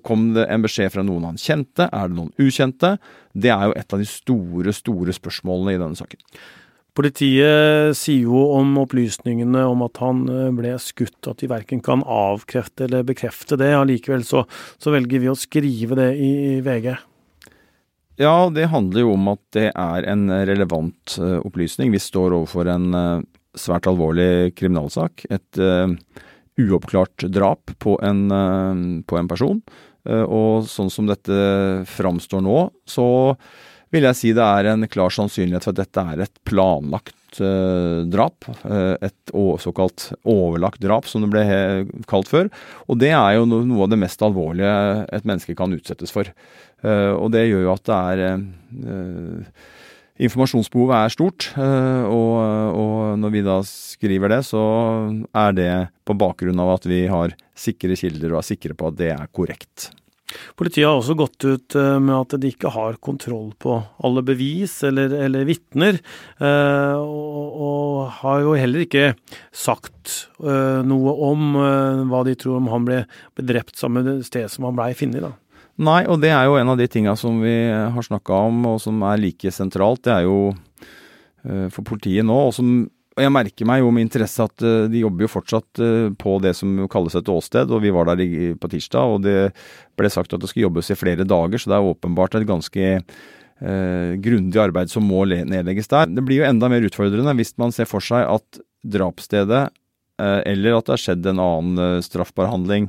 Kom 0.08 0.30
det 0.38 0.46
en 0.48 0.64
beskjed 0.64 0.94
fra 0.94 1.04
noen 1.04 1.26
han 1.28 1.42
kjente? 1.42 1.90
Er 1.92 2.08
det 2.08 2.16
noen 2.16 2.32
ukjente? 2.40 2.94
Det 3.36 3.52
er 3.52 3.68
jo 3.68 3.76
et 3.76 3.96
av 3.96 4.00
de 4.00 4.08
store, 4.08 4.74
store 4.76 5.16
spørsmålene 5.18 5.76
i 5.76 5.82
denne 5.82 6.00
saken. 6.00 6.24
Politiet 7.00 7.96
sier 7.96 8.26
jo 8.28 8.42
om 8.58 8.74
opplysningene 8.82 9.62
om 9.70 9.86
at 9.86 10.02
han 10.02 10.26
eh, 10.28 10.50
ble 10.56 10.74
skutt 10.84 11.30
at 11.32 11.40
de 11.40 11.48
verken 11.48 11.80
kan 11.86 12.02
avkrefte 12.04 12.90
eller 12.90 13.06
bekrefte 13.08 13.56
det. 13.60 13.70
Allikevel 13.78 14.26
så, 14.28 14.44
så, 14.76 14.92
velger 14.92 15.24
vi 15.24 15.30
å 15.32 15.38
skrive 15.38 15.96
det 16.00 16.10
i, 16.18 16.32
i, 16.50 16.60
VG. 16.66 16.90
Ja, 18.20 18.50
det 18.52 18.68
handler 18.74 19.06
jo 19.06 19.14
om 19.16 19.30
at 19.32 19.44
det 19.56 19.70
er 19.70 20.10
en 20.12 20.26
relevant 20.28 21.16
uh, 21.22 21.38
opplysning. 21.40 21.94
Vi 21.94 22.02
står 22.04 22.36
overfor 22.36 22.68
en 22.68 22.90
svært 23.58 23.88
alvorlig 23.90 24.56
kriminalsak. 24.60 25.26
Et 25.30 25.62
uh, 25.62 25.94
uoppklart 26.60 27.30
drap 27.32 27.72
på 27.80 27.96
en, 28.04 28.26
på 29.08 29.16
en 29.16 29.30
person. 29.32 29.62
og 30.04 30.66
sånn 30.68 30.90
som 30.92 31.08
dette 31.08 31.36
framstår 31.88 32.42
nå, 32.44 32.66
så 32.84 33.06
vil 33.94 34.06
jeg 34.06 34.18
si 34.18 34.34
det 34.38 34.46
er 34.46 34.70
en 34.72 34.86
klar 34.92 35.14
sannsynlighet 35.14 35.66
for 35.66 35.74
at 35.74 35.82
dette 35.82 36.04
er 36.12 36.24
et 36.26 36.42
planlagt 36.48 37.40
uh, 37.42 38.06
drap. 38.10 38.46
Uh, 38.62 38.96
et 39.02 39.34
såkalt 39.64 40.12
overlagt 40.30 40.82
drap, 40.84 41.10
som 41.10 41.26
det 41.26 41.32
ble 41.34 42.04
kalt 42.10 42.30
før. 42.30 42.52
Og 42.88 43.00
det 43.02 43.12
er 43.16 43.40
jo 43.40 43.48
noe 43.50 43.86
av 43.86 43.92
det 43.94 44.02
mest 44.02 44.22
alvorlige 44.26 44.76
et 45.16 45.26
menneske 45.26 45.58
kan 45.58 45.74
utsettes 45.76 46.14
for. 46.14 46.30
Uh, 46.86 47.16
og 47.18 47.32
det 47.34 47.48
gjør 47.48 47.66
jo 47.66 47.76
at 47.76 47.90
det 47.90 48.00
er 48.14 48.20
Informasjonsbehovet 50.20 50.98
er 50.98 51.14
stort, 51.14 51.46
og, 51.56 52.34
og, 52.76 52.96
når 53.22 53.32
vi 53.32 53.44
da 53.46 53.56
skriver 53.64 54.34
det, 54.34 54.42
så 54.50 54.64
er 55.32 55.56
det 55.56 55.70
på 56.04 56.18
bakgrunn 56.20 56.60
av 56.60 56.74
at 56.74 56.90
vi 56.92 57.06
har 57.08 57.32
sikre 57.56 57.96
kilder 57.96 58.34
og 58.36 58.42
er 58.42 58.50
sikre 58.50 58.76
på 58.76 58.92
at 58.92 59.00
det 59.00 59.14
er 59.16 59.32
korrekt. 59.32 59.90
Politiet 60.60 60.86
har 60.86 61.00
også 61.00 61.16
gått 61.18 61.46
ut 61.46 61.76
eh, 61.78 61.98
med 62.04 62.16
at 62.16 62.36
de 62.42 62.52
ikke 62.52 62.72
har 62.74 63.00
kontroll 63.02 63.50
på 63.62 63.80
alle 64.06 64.24
bevis 64.26 64.76
eller, 64.86 65.14
eller 65.26 65.48
vitner, 65.48 66.00
eh, 66.38 66.98
og, 67.00 67.48
og, 67.50 67.96
har 68.20 68.44
jo 68.46 68.56
heller 68.60 68.86
ikke 68.86 69.06
sagt 69.56 70.30
eh, 70.44 70.82
noe 70.86 71.16
om 71.30 71.58
hva 72.10 72.24
de 72.28 72.36
tror 72.40 72.60
om 72.60 72.70
han 72.74 72.88
ble, 72.88 73.04
ble 73.38 73.48
drept 73.54 73.80
samme 73.80 74.20
sted 74.26 74.50
som 74.52 74.68
han 74.70 74.78
blei 74.78 74.92
funnet. 74.98 75.32
Nei, 75.80 76.02
og 76.12 76.20
det 76.20 76.34
er 76.36 76.50
jo 76.50 76.58
en 76.60 76.74
av 76.74 76.80
de 76.80 76.90
tinga 76.92 77.16
som 77.16 77.38
vi 77.40 77.56
har 77.72 78.04
snakka 78.04 78.46
om, 78.50 78.64
og 78.74 78.82
som 78.84 79.00
er 79.08 79.22
like 79.22 79.52
sentralt. 79.56 80.04
Det 80.04 80.12
er 80.12 80.26
jo 80.28 80.52
for 81.72 81.88
politiet 81.88 82.28
nå, 82.28 82.36
og 82.50 82.52
som 82.52 82.82
jeg 83.20 83.34
merker 83.34 83.68
meg 83.68 83.82
jo 83.82 83.90
med 83.94 84.06
interesse 84.06 84.44
at 84.46 84.64
uh, 84.64 84.88
de 84.92 85.04
jobber 85.04 85.26
jo 85.26 85.32
fortsatt 85.32 85.82
uh, 85.84 86.08
på 86.20 86.38
det 86.44 86.54
som 86.58 86.78
kalles 86.92 87.18
et 87.18 87.32
åsted, 87.32 87.72
og 87.72 87.84
vi 87.84 87.92
var 87.96 88.10
der 88.12 88.56
på 88.60 88.72
tirsdag, 88.72 89.16
og 89.16 89.26
det 89.26 89.52
ble 90.00 90.12
sagt 90.14 90.34
at 90.36 90.42
det 90.42 90.50
skal 90.52 90.68
jobbes 90.68 90.92
i 90.92 90.98
flere 91.00 91.28
dager, 91.28 91.60
så 91.60 91.72
det 91.72 91.78
er 91.80 91.90
åpenbart 91.92 92.38
et 92.40 92.48
ganske 92.48 92.86
eh, 92.96 94.12
grundig 94.24 94.60
arbeid 94.62 94.92
som 94.92 95.04
må 95.04 95.26
nedlegges 95.28 95.92
der. 95.92 96.08
Det 96.08 96.24
blir 96.24 96.42
jo 96.42 96.48
enda 96.48 96.70
mer 96.72 96.86
utfordrende 96.88 97.36
hvis 97.36 97.52
man 97.60 97.76
ser 97.76 97.90
for 97.90 98.04
seg 98.04 98.24
at 98.24 98.62
drapsstedet, 98.88 99.66
eller 100.20 100.78
at 100.78 100.88
det 100.88 100.94
har 100.94 101.02
skjedd 101.04 101.28
en 101.28 101.42
annen 101.44 102.04
straffbar 102.04 102.48
handling 102.52 102.88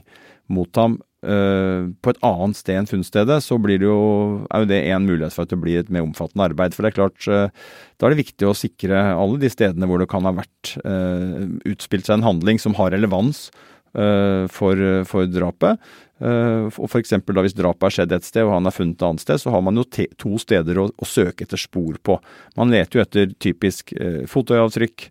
mot 0.51 0.71
ham, 0.79 1.01
Eh, 1.21 1.89
på 2.01 2.15
et 2.15 2.21
annet 2.25 2.57
sted 2.57 2.79
enn 2.81 2.89
funnstedet, 2.89 3.43
så 3.45 3.59
blir 3.61 3.81
det 3.83 3.85
jo, 3.85 4.01
er 4.49 4.63
jo 4.63 4.69
det 4.71 4.79
én 4.89 5.05
mulighet 5.05 5.35
for 5.37 5.45
at 5.45 5.53
det 5.53 5.59
blir 5.61 5.83
et 5.83 5.91
mer 5.93 6.07
omfattende 6.07 6.47
arbeid. 6.49 6.73
For 6.73 6.87
det 6.87 6.93
er 6.93 6.97
klart, 6.97 7.27
uh, 7.29 7.75
da 8.01 8.09
er 8.09 8.15
det 8.15 8.23
viktig 8.23 8.49
å 8.49 8.57
sikre 8.57 9.03
alle 9.13 9.41
de 9.43 9.51
stedene 9.53 9.89
hvor 9.91 10.01
det 10.01 10.09
kan 10.09 10.25
ha 10.25 10.33
vært 10.39 10.79
uh, 10.81 11.45
utspilt 11.69 12.09
seg 12.09 12.19
en 12.19 12.29
handling 12.31 12.63
som 12.63 12.79
har 12.81 12.95
relevans 12.97 13.51
for, 13.91 14.79
for, 15.11 15.27
drapet. 15.27 15.81
og 16.23 16.93
da 16.95 17.43
Hvis 17.43 17.57
drapet 17.59 17.83
har 17.89 17.95
skjedd 17.97 18.13
et 18.15 18.23
sted 18.29 18.45
og 18.47 18.53
han 18.55 18.71
er 18.71 18.75
funnet 18.77 18.95
et 18.95 19.03
annet 19.03 19.25
sted, 19.25 19.41
så 19.43 19.51
har 19.51 19.65
man 19.67 19.81
jo 19.81 19.83
to 20.15 20.39
steder 20.39 20.79
å, 20.79 20.85
å, 20.95 21.09
søke 21.11 21.43
etter 21.43 21.59
spor 21.59 21.99
på. 21.99 22.15
Man 22.55 22.71
leter 22.71 23.01
jo 23.01 23.03
etter 23.03 23.35
typisk 23.43 23.91
fotoavtrykk, 24.31 25.09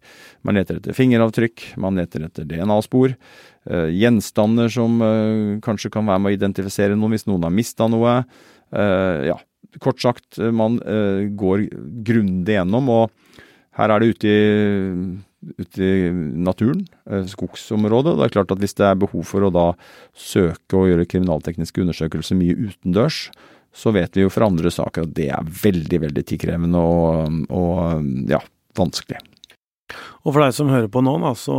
man 0.47 0.55
leter 0.55 0.79
etter 0.79 0.95
fingeravtrykk, 0.95 1.65
man 1.83 1.99
leter 1.99 2.23
etter 2.29 2.47
DNA-spor. 2.47 3.17
Eh, 3.69 3.91
gjenstander 3.93 4.69
som 4.73 4.97
eh, 5.05 5.59
kanskje 5.61 5.91
kan 5.93 6.07
være 6.09 6.23
med 6.23 6.31
å 6.31 6.37
identifisere 6.39 6.97
noen 6.97 7.13
hvis 7.13 7.27
noen 7.29 7.45
har 7.45 7.53
mista 7.53 7.85
noe. 7.91 8.15
Eh, 8.73 9.27
ja, 9.29 9.35
kort 9.83 10.01
sagt, 10.01 10.39
man 10.39 10.79
går 11.37 11.67
grundig 12.07 12.55
gjennom, 12.55 12.89
og 12.89 13.43
her 13.77 13.93
er 13.93 14.01
det 14.01 14.15
ute 14.15 14.31
i, 14.31 14.39
ute 15.61 15.85
i 15.85 16.09
naturen, 16.41 16.81
skogsområdet. 17.29 18.15
Det 18.17 18.25
er 18.25 18.33
klart 18.33 18.55
at 18.55 18.63
hvis 18.63 18.73
det 18.79 18.87
er 18.89 18.99
behov 19.05 19.27
for 19.29 19.45
å 19.45 19.53
da 19.53 19.67
søke 20.17 20.79
og 20.79 20.89
gjøre 20.89 21.05
kriminaltekniske 21.11 21.85
undersøkelser 21.85 22.39
mye 22.39 22.57
utendørs, 22.57 23.27
så 23.69 23.93
vet 23.93 24.17
vi 24.17 24.25
jo 24.25 24.33
fra 24.33 24.49
andre 24.49 24.73
saker 24.73 25.05
at 25.05 25.13
det 25.13 25.29
er 25.37 25.53
veldig, 25.61 26.01
veldig 26.07 26.25
tidkrevende 26.33 26.81
og, 26.81 27.43
og 27.53 28.31
ja, 28.33 28.41
vanskelig. 28.79 29.21
Og 30.23 30.33
for 30.33 30.43
deg 30.43 30.55
som 30.55 30.71
hører 30.71 30.91
på 30.91 31.03
nå, 31.05 31.15
da, 31.23 31.33
så 31.37 31.55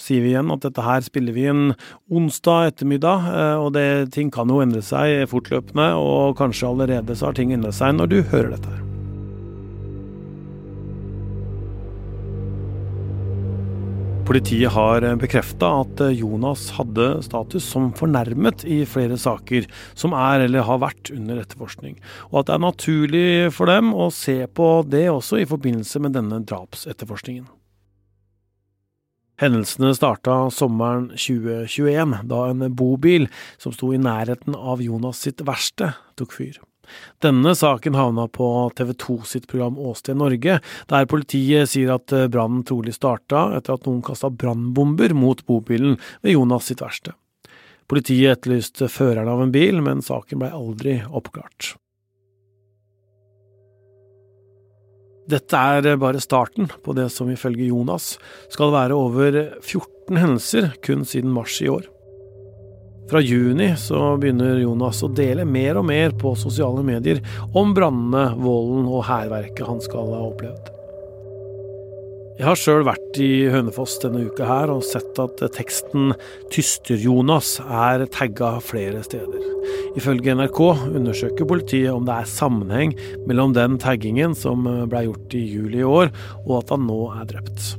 sier 0.00 0.24
vi 0.24 0.32
igjen 0.32 0.52
at 0.54 0.64
dette 0.64 0.84
her 0.84 1.04
spiller 1.06 1.36
vi 1.36 1.46
en 1.50 1.64
onsdag 2.08 2.72
ettermiddag, 2.72 3.30
eh, 3.30 3.56
og 3.62 3.72
det, 3.76 3.88
ting 4.16 4.32
kan 4.34 4.50
jo 4.50 4.62
endre 4.64 4.84
seg 4.84 5.28
fortløpende, 5.30 5.92
og 6.00 6.36
kanskje 6.40 6.70
allerede 6.72 7.18
så 7.18 7.30
har 7.30 7.38
ting 7.38 7.54
endret 7.54 7.78
seg 7.78 7.98
når 7.98 8.12
du 8.12 8.20
hører 8.32 8.54
dette 8.56 8.76
her. 8.76 8.84
Politiet 14.28 14.74
har 14.74 15.00
bekrefta 15.16 15.70
at 15.86 16.02
Jonas 16.12 16.66
hadde 16.76 17.06
status 17.24 17.64
som 17.64 17.86
fornærmet 17.96 18.60
i 18.68 18.82
flere 18.84 19.16
saker 19.16 19.64
som 19.96 20.12
er 20.12 20.44
eller 20.44 20.66
har 20.68 20.82
vært 20.82 21.08
under 21.14 21.40
etterforskning, 21.40 21.96
og 22.28 22.42
at 22.42 22.50
det 22.50 22.58
er 22.58 22.66
naturlig 22.66 23.28
for 23.56 23.72
dem 23.72 23.94
å 23.96 24.10
se 24.12 24.42
på 24.52 24.68
det 24.84 25.06
også 25.08 25.40
i 25.40 25.48
forbindelse 25.48 26.04
med 26.04 26.18
denne 26.18 26.42
drapsetterforskningen. 26.44 27.48
Hendelsene 29.38 29.92
starta 29.94 30.48
sommeren 30.50 31.12
2021, 31.14 32.16
da 32.26 32.40
en 32.50 32.64
bobil 32.74 33.28
som 33.58 33.74
sto 33.74 33.92
i 33.94 34.00
nærheten 34.02 34.56
av 34.58 34.82
Jonas 34.82 35.22
sitt 35.22 35.44
verksted, 35.46 35.94
tok 36.18 36.34
fyr. 36.34 36.58
Denne 37.22 37.52
saken 37.54 37.94
havna 37.94 38.24
på 38.32 38.48
TV 38.74 38.94
2 38.98 39.18
sitt 39.30 39.46
program 39.46 39.78
Åsted 39.78 40.18
Norge, 40.18 40.58
der 40.90 41.08
politiet 41.10 41.70
sier 41.70 41.94
at 41.98 42.14
brannen 42.32 42.64
trolig 42.66 42.96
starta 42.96 43.50
etter 43.58 43.76
at 43.76 43.86
noen 43.86 44.02
kasta 44.02 44.30
brannbomber 44.32 45.14
mot 45.14 45.44
bobilen 45.46 45.98
ved 46.24 46.34
Jonas 46.34 46.70
sitt 46.72 46.82
verksted. 46.82 47.14
Politiet 47.88 48.34
etterlyste 48.34 48.88
føreren 48.92 49.30
av 49.30 49.44
en 49.44 49.52
bil, 49.54 49.78
men 49.84 50.02
saken 50.04 50.42
blei 50.42 50.50
aldri 50.52 50.98
oppklart. 51.08 51.76
Dette 55.28 55.60
er 55.60 55.98
bare 56.00 56.22
starten 56.24 56.70
på 56.84 56.94
det 56.96 57.10
som 57.12 57.28
ifølge 57.28 57.68
Jonas 57.68 58.14
skal 58.48 58.72
være 58.72 58.96
over 58.96 59.36
14 59.60 60.16
hendelser 60.16 60.70
kun 60.84 61.04
siden 61.04 61.34
mars 61.34 61.58
i 61.60 61.68
år. 61.68 61.84
Fra 63.08 63.20
juni 63.24 63.70
så 63.80 64.16
begynner 64.20 64.60
Jonas 64.60 65.02
å 65.04 65.12
dele 65.12 65.44
mer 65.48 65.80
og 65.80 65.86
mer 65.88 66.16
på 66.16 66.32
sosiale 66.36 66.84
medier 66.84 67.20
om 67.56 67.76
brannene, 67.76 68.30
volden 68.40 68.88
og 68.88 69.06
hærverket 69.08 69.68
han 69.68 69.80
skal 69.84 70.12
ha 70.16 70.24
opplevd. 70.30 70.77
Jeg 72.38 72.46
har 72.46 72.54
sjøl 72.54 72.84
vært 72.86 73.16
i 73.18 73.48
Hønefoss 73.50 73.96
denne 73.98 74.20
uka 74.28 74.46
her 74.46 74.70
og 74.70 74.84
sett 74.86 75.16
at 75.18 75.40
teksten 75.56 76.12
'Tyster-Jonas' 76.54 77.56
er 77.66 78.04
tagga 78.14 78.52
flere 78.62 79.02
steder. 79.02 79.42
Ifølge 79.98 80.36
NRK 80.38 80.60
undersøker 81.00 81.48
politiet 81.50 81.90
om 81.90 82.06
det 82.06 82.14
er 82.14 82.30
sammenheng 82.30 82.94
mellom 83.26 83.56
den 83.58 83.74
taggingen 83.82 84.38
som 84.38 84.62
ble 84.62 85.02
gjort 85.08 85.34
i 85.34 85.42
juli 85.50 85.82
i 85.82 85.90
år, 85.90 86.14
og 86.46 86.54
at 86.60 86.70
han 86.76 86.86
nå 86.86 87.00
er 87.18 87.26
drept. 87.34 87.74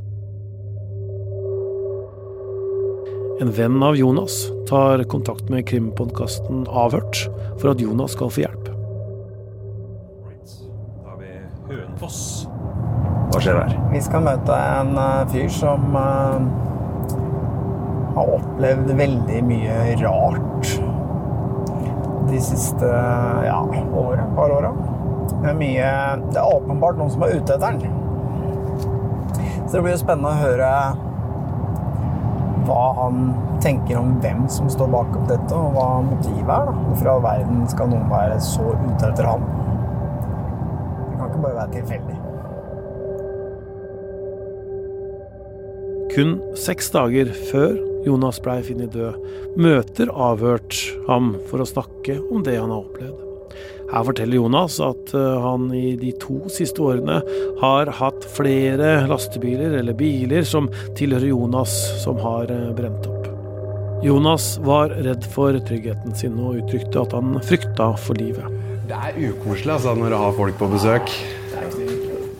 En 3.39 3.55
venn 3.55 3.79
av 3.79 3.95
Jonas 3.95 4.51
tar 4.67 5.07
kontakt 5.07 5.47
med 5.47 5.69
krimpodkasten 5.71 6.67
Avhørt 6.67 7.29
for 7.61 7.71
at 7.71 7.79
Jonas 7.79 8.11
skal 8.11 8.27
få 8.27 8.43
hjelp. 8.43 8.67
Da 10.99 11.15
er 11.15 11.19
vi 11.23 11.35
Hønefoss. 11.71 12.49
Hva 13.29 13.41
skjer 13.43 13.59
her? 13.61 13.75
Vi 13.91 14.01
skal 14.01 14.23
møte 14.25 14.55
en 14.57 14.95
uh, 14.97 15.25
fyr 15.29 15.49
som 15.53 15.83
uh, 15.93 16.39
har 18.15 18.31
opplevd 18.39 18.89
veldig 18.97 19.41
mye 19.45 19.75
rart 20.01 20.71
de 22.29 22.39
siste 22.41 22.89
ja, 23.45 23.59
året, 23.97 24.25
par 24.35 24.53
åra. 24.53 24.71
Det 25.29 25.49
er 25.49 25.57
mye 25.57 25.91
Det 26.29 26.39
er 26.41 26.55
åpenbart 26.55 26.97
noen 26.99 27.13
som 27.13 27.25
er 27.25 27.37
ute 27.37 27.55
etter 27.55 27.77
den. 27.79 27.95
Så 29.65 29.77
det 29.77 29.83
blir 29.85 29.93
jo 29.93 30.01
spennende 30.01 30.33
å 30.33 30.41
høre 30.41 30.71
hva 32.69 32.85
han 32.99 33.29
tenker 33.63 33.97
om 33.99 34.15
hvem 34.23 34.45
som 34.51 34.69
står 34.69 34.89
bak 34.93 35.13
opp 35.17 35.29
dette, 35.29 35.53
og 35.57 35.77
hva 35.77 35.87
motivet 36.05 36.49
er. 36.53 36.73
Hvorfor 36.87 37.05
i 37.05 37.13
all 37.13 37.23
verden 37.25 37.63
skal 37.69 37.93
noen 37.93 38.09
være 38.11 38.41
så 38.45 38.73
ute 38.73 39.11
etter 39.11 39.29
ham? 39.29 39.45
Det 41.05 41.15
kan 41.17 41.29
ikke 41.29 41.45
bare 41.45 41.55
være 41.61 41.71
tilfeldig. 41.77 42.19
Kun 46.19 46.33
seks 46.59 46.89
dager 46.91 47.29
før 47.47 47.77
Jonas 48.03 48.41
blei 48.43 48.57
funnet 48.65 48.91
død, 48.91 49.21
møter 49.55 50.09
avhørt 50.11 50.75
ham 51.05 51.29
for 51.47 51.63
å 51.63 51.67
snakke 51.69 52.17
om 52.27 52.43
det 52.43 52.57
han 52.57 52.73
har 52.73 52.81
opplevd. 52.81 53.53
Her 53.93 54.03
forteller 54.03 54.41
Jonas 54.41 54.81
at 54.83 55.13
eh, 55.15 55.37
han 55.45 55.69
i 55.71 55.93
de 56.01 56.11
to 56.19 56.41
siste 56.51 56.83
årene 56.83 57.21
har 57.61 57.93
hatt 58.01 58.27
flere 58.35 59.07
lastebiler 59.07 59.79
eller 59.79 59.95
biler 59.95 60.43
som 60.43 60.67
tilhører 60.99 61.31
Jonas, 61.31 61.77
som 62.03 62.19
har 62.25 62.51
eh, 62.51 62.67
brent 62.75 63.07
opp. 63.07 63.31
Jonas 64.03 64.57
var 64.67 64.91
redd 64.99 65.23
for 65.31 65.55
tryggheten 65.71 66.19
sin 66.19 66.35
og 66.35 66.59
uttrykte 66.65 66.99
at 66.99 67.15
han 67.15 67.39
frykta 67.47 67.93
for 67.95 68.19
livet. 68.19 68.59
Det 68.91 68.99
er 69.07 69.23
ukoselig 69.29 69.77
altså, 69.79 69.95
når 69.95 70.11
du 70.11 70.19
har 70.25 70.41
folk 70.43 70.59
på 70.59 70.73
besøk. 70.75 71.15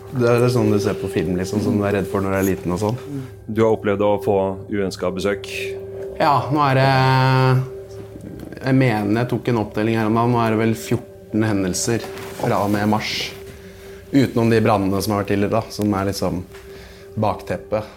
Det 0.09 0.25
er 0.25 0.47
sånn 0.49 0.71
du 0.73 0.79
ser 0.81 0.97
på 0.97 1.09
film, 1.11 1.35
liksom, 1.37 1.61
som 1.61 1.75
du 1.77 1.83
er 1.85 1.99
redd 1.99 2.07
for 2.09 2.23
når 2.25 2.33
du 2.33 2.37
er 2.39 2.47
liten 2.47 2.73
og 2.73 2.81
sånn. 2.81 2.95
Du 3.45 3.61
har 3.61 3.75
opplevd 3.75 4.01
å 4.01 4.15
få 4.23 4.37
uønska 4.71 5.11
besøk. 5.13 5.49
Ja, 6.19 6.49
nå 6.51 6.63
er 6.65 6.79
det 6.79 6.87
Jeg 8.59 8.75
mener 8.75 9.21
jeg 9.21 9.29
tok 9.31 9.47
en 9.47 9.61
oppdeling 9.61 9.95
her 9.95 10.09
om 10.09 10.17
dagen. 10.17 10.33
Nå 10.33 10.41
er 10.43 10.55
det 10.55 10.59
vel 10.59 10.73
14 10.75 11.45
hendelser 11.47 12.03
fra 12.41 12.63
og 12.65 12.73
med 12.73 12.89
mars. 12.91 13.13
Utenom 14.09 14.49
de 14.49 14.59
brannene 14.65 14.99
som 15.01 15.13
har 15.13 15.21
vært 15.21 15.31
tidligere, 15.35 15.61
da, 15.61 15.71
som 15.71 15.93
er 15.93 16.09
liksom 16.09 16.41
bakteppet. 17.21 17.95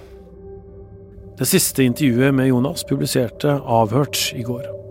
Det 1.40 1.48
siste 1.48 1.82
intervjuet 1.82 2.36
med 2.36 2.52
Jonas 2.52 2.84
publiserte 2.86 3.56
Avhørt 3.64 4.28
i 4.36 4.44
går. 4.46 4.81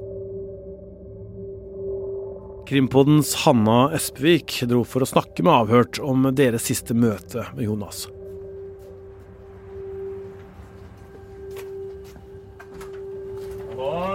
Krimpoddens 2.72 3.34
Hanna 3.36 3.90
Espevik 3.92 4.62
dro 4.64 4.86
for 4.88 5.04
å 5.04 5.08
snakke 5.10 5.44
med 5.44 5.52
Avhørt 5.52 5.98
om 6.00 6.24
deres 6.32 6.70
siste 6.70 6.96
møte 6.96 7.44
med 7.58 7.66
Jonas. 7.66 8.06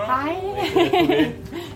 Hei! 0.09 0.39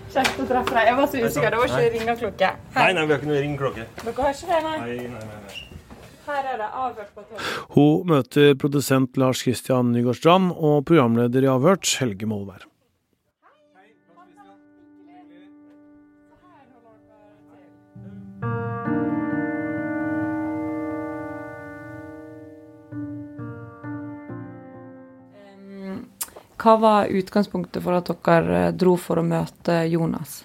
Kjekt 0.09 0.41
å 0.41 0.47
treffe 0.49 0.73
deg. 0.73 0.89
Jeg 0.89 0.97
var 0.97 1.05
så 1.05 1.21
usikker. 1.21 1.53
Det 1.53 1.59
var 1.61 1.69
ikke 1.69 1.91
ringeklokke. 1.99 2.51
Nei, 2.79 2.89
nei, 2.97 3.05
vi 3.05 3.13
har 3.13 3.21
ikke 3.21 3.29
noe 3.29 3.43
ringeklokke. 3.45 3.87
Dere 4.01 4.17
har 4.17 4.33
ikke 4.33 4.49
det, 4.49 4.63
nei? 4.65 4.75
Nei, 4.81 4.97
nei, 4.97 5.29
nei, 5.29 5.39
nei. 5.45 5.85
Her 6.31 6.51
er 6.55 6.59
det 6.63 6.71
avhørt 6.71 7.13
på 7.13 7.27
tolv. 7.27 7.53
Hun 7.77 8.09
møter 8.15 8.57
produsent 8.57 9.21
Lars 9.21 9.45
Christian 9.45 9.93
Nygårdstrand 9.93 10.57
og 10.57 10.81
programleder 10.89 11.45
i 11.45 11.53
Avhørt, 11.53 11.93
Helge 12.01 12.33
Molvær. 12.33 12.70
Hva 26.61 26.75
var 26.77 27.09
utgangspunktet 27.09 27.81
for 27.81 27.97
at 27.97 28.09
dere 28.11 28.57
eh, 28.67 28.73
dro 28.77 28.93
for 28.99 29.21
å 29.21 29.25
møte 29.25 29.81
Jonas? 29.89 30.43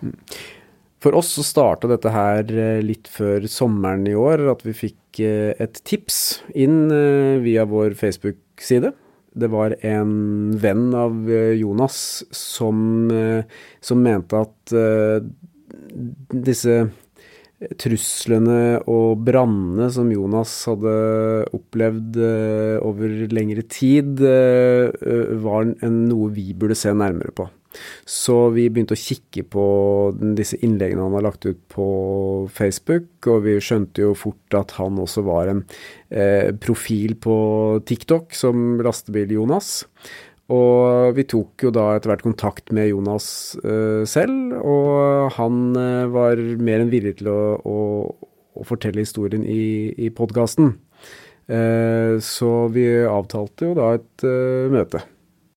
For 1.04 1.16
oss 1.18 1.34
så 1.36 1.44
starta 1.44 1.90
dette 1.90 2.12
her 2.12 2.48
eh, 2.48 2.80
litt 2.84 3.10
før 3.12 3.44
sommeren 3.52 4.06
i 4.08 4.16
år, 4.16 4.46
at 4.54 4.64
vi 4.64 4.72
fikk 4.76 5.20
eh, 5.20 5.52
et 5.60 5.82
tips 5.84 6.40
inn 6.56 6.86
via 7.44 7.66
vår 7.68 7.98
Facebook-side. 8.00 8.94
Det 9.36 9.50
var 9.52 9.76
en 9.84 10.14
venn 10.56 10.86
av 10.96 11.28
Jonas 11.60 11.98
som, 12.32 12.78
som 13.84 13.98
mente 14.00 14.38
at 14.40 14.72
disse 16.32 16.78
truslene 17.80 18.82
og 18.84 19.22
brannene 19.24 19.88
som 19.92 20.10
Jonas 20.12 20.52
hadde 20.68 20.96
opplevd 21.56 22.18
eh, 22.20 22.74
over 22.84 23.14
lengre 23.32 23.64
tid, 23.72 24.20
eh, 24.20 24.90
eh, 24.92 25.36
var 25.40 25.70
noe 25.88 26.32
vi 26.36 26.50
burde 26.52 26.76
se 26.76 26.92
nærmere 26.92 27.32
på. 27.36 27.48
Så 28.08 28.36
vi 28.54 28.70
begynte 28.72 28.96
å 28.96 29.00
kikke 29.00 29.42
på 29.52 29.64
disse 30.36 30.56
innleggene 30.64 31.04
han 31.04 31.16
har 31.18 31.26
lagt 31.26 31.44
ut 31.44 31.58
på 31.72 31.88
Facebook, 32.52 33.10
og 33.28 33.42
vi 33.44 33.58
skjønte 33.60 34.04
jo 34.04 34.14
fort 34.16 34.56
at 34.56 34.72
han 34.78 34.96
også 35.02 35.24
var 35.26 35.52
en 35.52 35.60
profil 36.62 37.18
på 37.20 37.36
TikTok 37.84 38.32
som 38.38 38.78
Lastebil-Jonas. 38.80 39.82
Og 40.54 41.16
vi 41.16 41.24
tok 41.26 41.64
jo 41.66 41.72
da 41.74 41.88
etter 41.96 42.12
hvert 42.12 42.22
kontakt 42.22 42.70
med 42.74 42.92
Jonas 42.92 43.28
uh, 43.64 44.06
selv, 44.06 44.54
og 44.62 45.32
han 45.34 45.74
uh, 45.74 46.06
var 46.12 46.38
mer 46.62 46.84
enn 46.84 46.92
villig 46.92 47.16
til 47.18 47.32
å, 47.32 47.40
å, 47.58 47.78
å 48.54 48.66
fortelle 48.66 49.02
historien 49.02 49.42
i, 49.42 49.90
i 49.98 50.12
podkasten. 50.14 50.76
Uh, 51.50 52.22
så 52.22 52.52
vi 52.74 52.86
avtalte 53.06 53.70
jo 53.70 53.74
da 53.78 53.92
et 53.98 54.26
eh, 54.26 54.70
møte. 54.70 55.02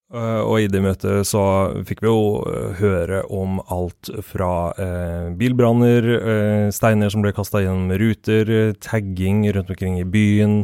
Eh, 0.10 0.42
Og 0.42 0.56
i 0.64 0.68
det 0.72 0.80
møtet 0.82 1.28
så 1.30 1.42
fikk 1.86 2.00
vi 2.02 2.10
jo 2.10 2.42
eh, 2.50 2.72
høre 2.80 3.20
om 3.30 3.60
alt 3.70 4.10
fra 4.26 4.72
eh, 4.82 5.28
bilbranner, 5.38 6.08
eh, 6.18 6.70
steiner 6.74 7.14
som 7.14 7.22
ble 7.22 7.34
kasta 7.38 7.62
gjennom 7.62 7.94
ruter, 8.02 8.74
tagging 8.82 9.44
rundt 9.54 9.70
omkring 9.70 10.00
i 10.02 10.08
byen, 10.10 10.64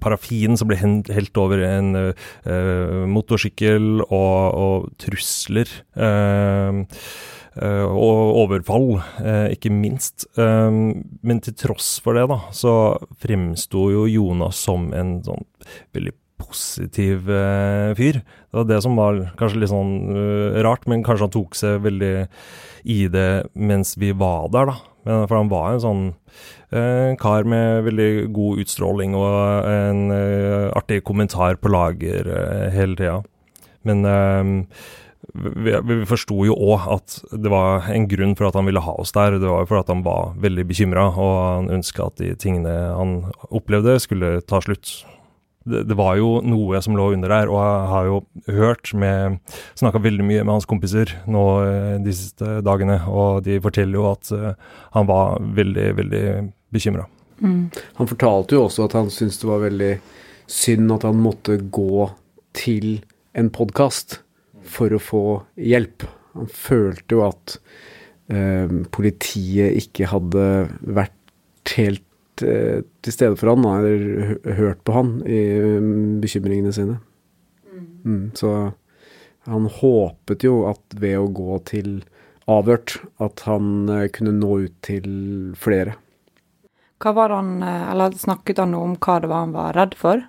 parafin 0.00 0.56
som 0.56 0.70
ble 0.72 0.80
helt 0.80 1.36
over 1.42 1.60
en 1.68 1.92
eh, 2.00 3.04
motorsykkel, 3.12 4.00
og, 4.08 4.56
og 4.64 4.88
trusler. 5.04 5.68
eh, 6.00 6.84
og 7.56 8.36
overfall, 8.36 8.98
ikke 9.48 9.70
minst. 9.72 10.26
Men 10.36 11.38
til 11.40 11.54
tross 11.56 11.94
for 12.04 12.12
det, 12.18 12.26
da, 12.28 12.36
så 12.52 12.74
fremsto 13.22 13.86
jo 13.94 14.02
Jonas 14.12 14.60
som 14.66 14.90
en 14.92 15.14
sånn 15.24 15.40
veldig 15.96 16.12
positiv 16.40 17.30
eh, 17.32 17.94
fyr. 17.96 18.20
Det 18.20 18.58
var 18.58 18.68
det 18.68 18.80
som 18.84 18.98
var 18.98 19.22
kanskje 19.38 19.62
litt 19.62 19.72
sånn 19.72 19.94
uh, 20.12 20.58
rart, 20.64 20.86
men 20.90 21.04
kanskje 21.06 21.26
han 21.26 21.34
tok 21.34 21.56
seg 21.58 21.80
veldig 21.84 22.12
i 22.92 22.98
det 23.12 23.30
mens 23.58 23.96
vi 24.00 24.12
var 24.16 24.50
der, 24.54 24.70
da. 24.72 24.76
Men, 25.06 25.24
for 25.28 25.38
han 25.38 25.50
var 25.52 25.72
en 25.72 25.82
sånn 25.84 26.04
uh, 26.74 27.16
kar 27.20 27.48
med 27.48 27.86
veldig 27.88 28.10
god 28.36 28.62
utstråling 28.64 29.16
og 29.18 29.70
en 29.70 30.12
uh, 30.12 30.68
artig 30.76 31.02
kommentar 31.06 31.58
på 31.60 31.72
lager 31.72 32.30
hele 32.74 32.98
tida. 32.98 33.20
Men 33.86 34.02
vi, 35.36 35.74
vi 35.86 35.96
forsto 36.08 36.40
jo 36.48 36.54
òg 36.72 36.86
at 36.96 37.16
det 37.30 37.50
var 37.52 37.86
en 37.92 38.08
grunn 38.10 38.34
for 38.38 38.48
at 38.48 38.56
han 38.58 38.66
ville 38.66 38.82
ha 38.82 38.96
oss 38.98 39.14
der. 39.14 39.38
Det 39.38 39.46
var 39.46 39.62
jo 39.62 39.70
for 39.70 39.78
at 39.78 39.92
han 39.92 40.02
var 40.06 40.34
veldig 40.42 40.64
bekymra, 40.66 41.08
og 41.12 41.34
han 41.38 41.70
ønska 41.78 42.08
at 42.08 42.18
de 42.22 42.32
tingene 42.40 42.72
han 42.96 43.18
opplevde, 43.46 43.98
skulle 44.02 44.40
ta 44.42 44.58
slutt. 44.64 44.96
Det, 45.66 45.82
det 45.90 45.96
var 45.98 46.14
jo 46.20 46.36
noe 46.46 46.80
som 46.84 46.96
lå 46.98 47.10
under 47.16 47.32
der, 47.32 47.50
og 47.50 47.58
jeg 47.58 47.88
har 47.92 48.10
jo 48.10 48.18
hørt 48.54 48.92
med 48.94 49.40
Snakka 49.78 50.00
veldig 50.04 50.26
mye 50.26 50.44
med 50.44 50.54
hans 50.54 50.68
kompiser 50.68 51.10
nå 51.26 51.44
eh, 51.64 51.96
de 52.04 52.14
siste 52.14 52.60
dagene, 52.66 53.00
og 53.10 53.42
de 53.46 53.58
forteller 53.62 53.98
jo 53.98 54.06
at 54.12 54.30
eh, 54.36 54.52
han 54.94 55.10
var 55.10 55.40
veldig, 55.58 55.88
veldig 55.98 56.24
bekymra. 56.74 57.08
Han 57.42 58.08
fortalte 58.08 58.56
jo 58.56 58.62
også 58.66 58.86
at 58.86 58.94
han 58.96 59.10
syntes 59.12 59.42
det 59.42 59.50
var 59.50 59.64
veldig 59.66 59.90
synd 60.48 60.94
at 60.94 61.04
han 61.04 61.18
måtte 61.20 61.58
gå 61.58 62.06
til 62.56 63.02
en 63.36 63.50
podkast 63.52 64.20
for 64.66 64.94
å 64.94 65.02
få 65.02 65.24
hjelp. 65.60 66.06
Han 66.36 66.48
følte 66.52 67.18
jo 67.18 67.26
at 67.26 67.58
eh, 68.32 68.72
politiet 68.94 69.76
ikke 69.82 70.10
hadde 70.12 70.46
vært 70.80 71.12
helt 71.76 72.05
eh, 72.44 72.82
til 73.04 73.14
stede 73.14 73.38
for 73.40 73.52
han, 73.52 73.64
eller 73.64 74.56
hørt 74.58 74.82
på 74.84 74.96
han 74.96 75.14
i 75.24 75.40
eh, 75.56 75.92
bekymringene 76.22 76.74
sine. 76.74 76.98
Mm, 78.06 78.30
så 78.38 78.72
han 79.46 79.66
håpet 79.70 80.44
jo 80.46 80.64
at 80.70 80.98
ved 80.98 81.18
å 81.18 81.30
gå 81.30 81.58
til 81.70 81.90
avhørt, 82.50 82.98
at 83.22 83.42
han 83.46 83.88
eh, 83.90 84.08
kunne 84.14 84.34
nå 84.38 84.60
ut 84.66 84.76
til 84.86 85.08
flere. 85.58 85.96
Hva 87.02 87.12
var 87.16 87.34
han, 87.34 87.58
eh, 87.62 87.90
eller 87.92 88.16
Snakket 88.18 88.62
han 88.62 88.74
noe 88.74 88.90
om 88.90 88.96
hva 88.96 89.20
det 89.22 89.30
var 89.32 89.44
han 89.44 89.54
var 89.56 89.76
redd 89.76 89.96
for? 89.98 90.24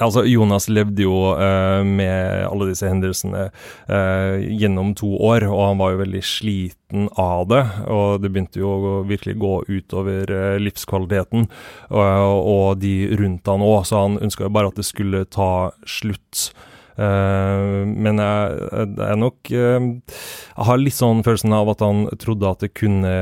Altså, 0.00 0.22
Jonas 0.24 0.70
levde 0.72 1.04
jo 1.04 1.16
eh, 1.36 1.82
med 1.84 2.46
alle 2.48 2.70
disse 2.70 2.88
hendelsene 2.88 3.50
eh, 3.92 4.40
gjennom 4.56 4.94
to 4.96 5.10
år, 5.20 5.44
og 5.50 5.60
han 5.66 5.82
var 5.82 5.92
jo 5.92 6.00
veldig 6.00 6.22
sliten 6.24 7.10
av 7.20 7.44
det. 7.50 7.60
Og 7.92 8.22
det 8.22 8.30
begynte 8.32 8.62
jo 8.62 8.72
å 8.72 8.94
virkelig 9.08 9.36
gå 9.42 9.52
utover 9.68 10.32
eh, 10.32 10.56
livskvaliteten 10.62 11.44
og, 11.92 12.80
de 12.80 12.94
rundt 13.20 13.48
han 13.52 13.64
òg, 13.64 13.82
så 13.86 14.06
han 14.06 14.20
ønska 14.24 14.46
jo 14.46 14.54
bare 14.56 14.72
at 14.72 14.80
det 14.80 14.88
skulle 14.88 15.26
ta 15.28 15.70
slutt. 15.84 16.50
Men 16.92 18.20
jeg, 18.20 18.66
jeg 19.00 19.16
nok 19.16 19.48
Jeg 19.48 20.66
har 20.68 20.80
litt 20.80 20.94
sånn 20.94 21.22
følelsen 21.24 21.54
av 21.56 21.70
at 21.72 21.80
han 21.80 22.04
trodde 22.20 22.50
at 22.50 22.64
det 22.66 22.74
kunne 22.76 23.14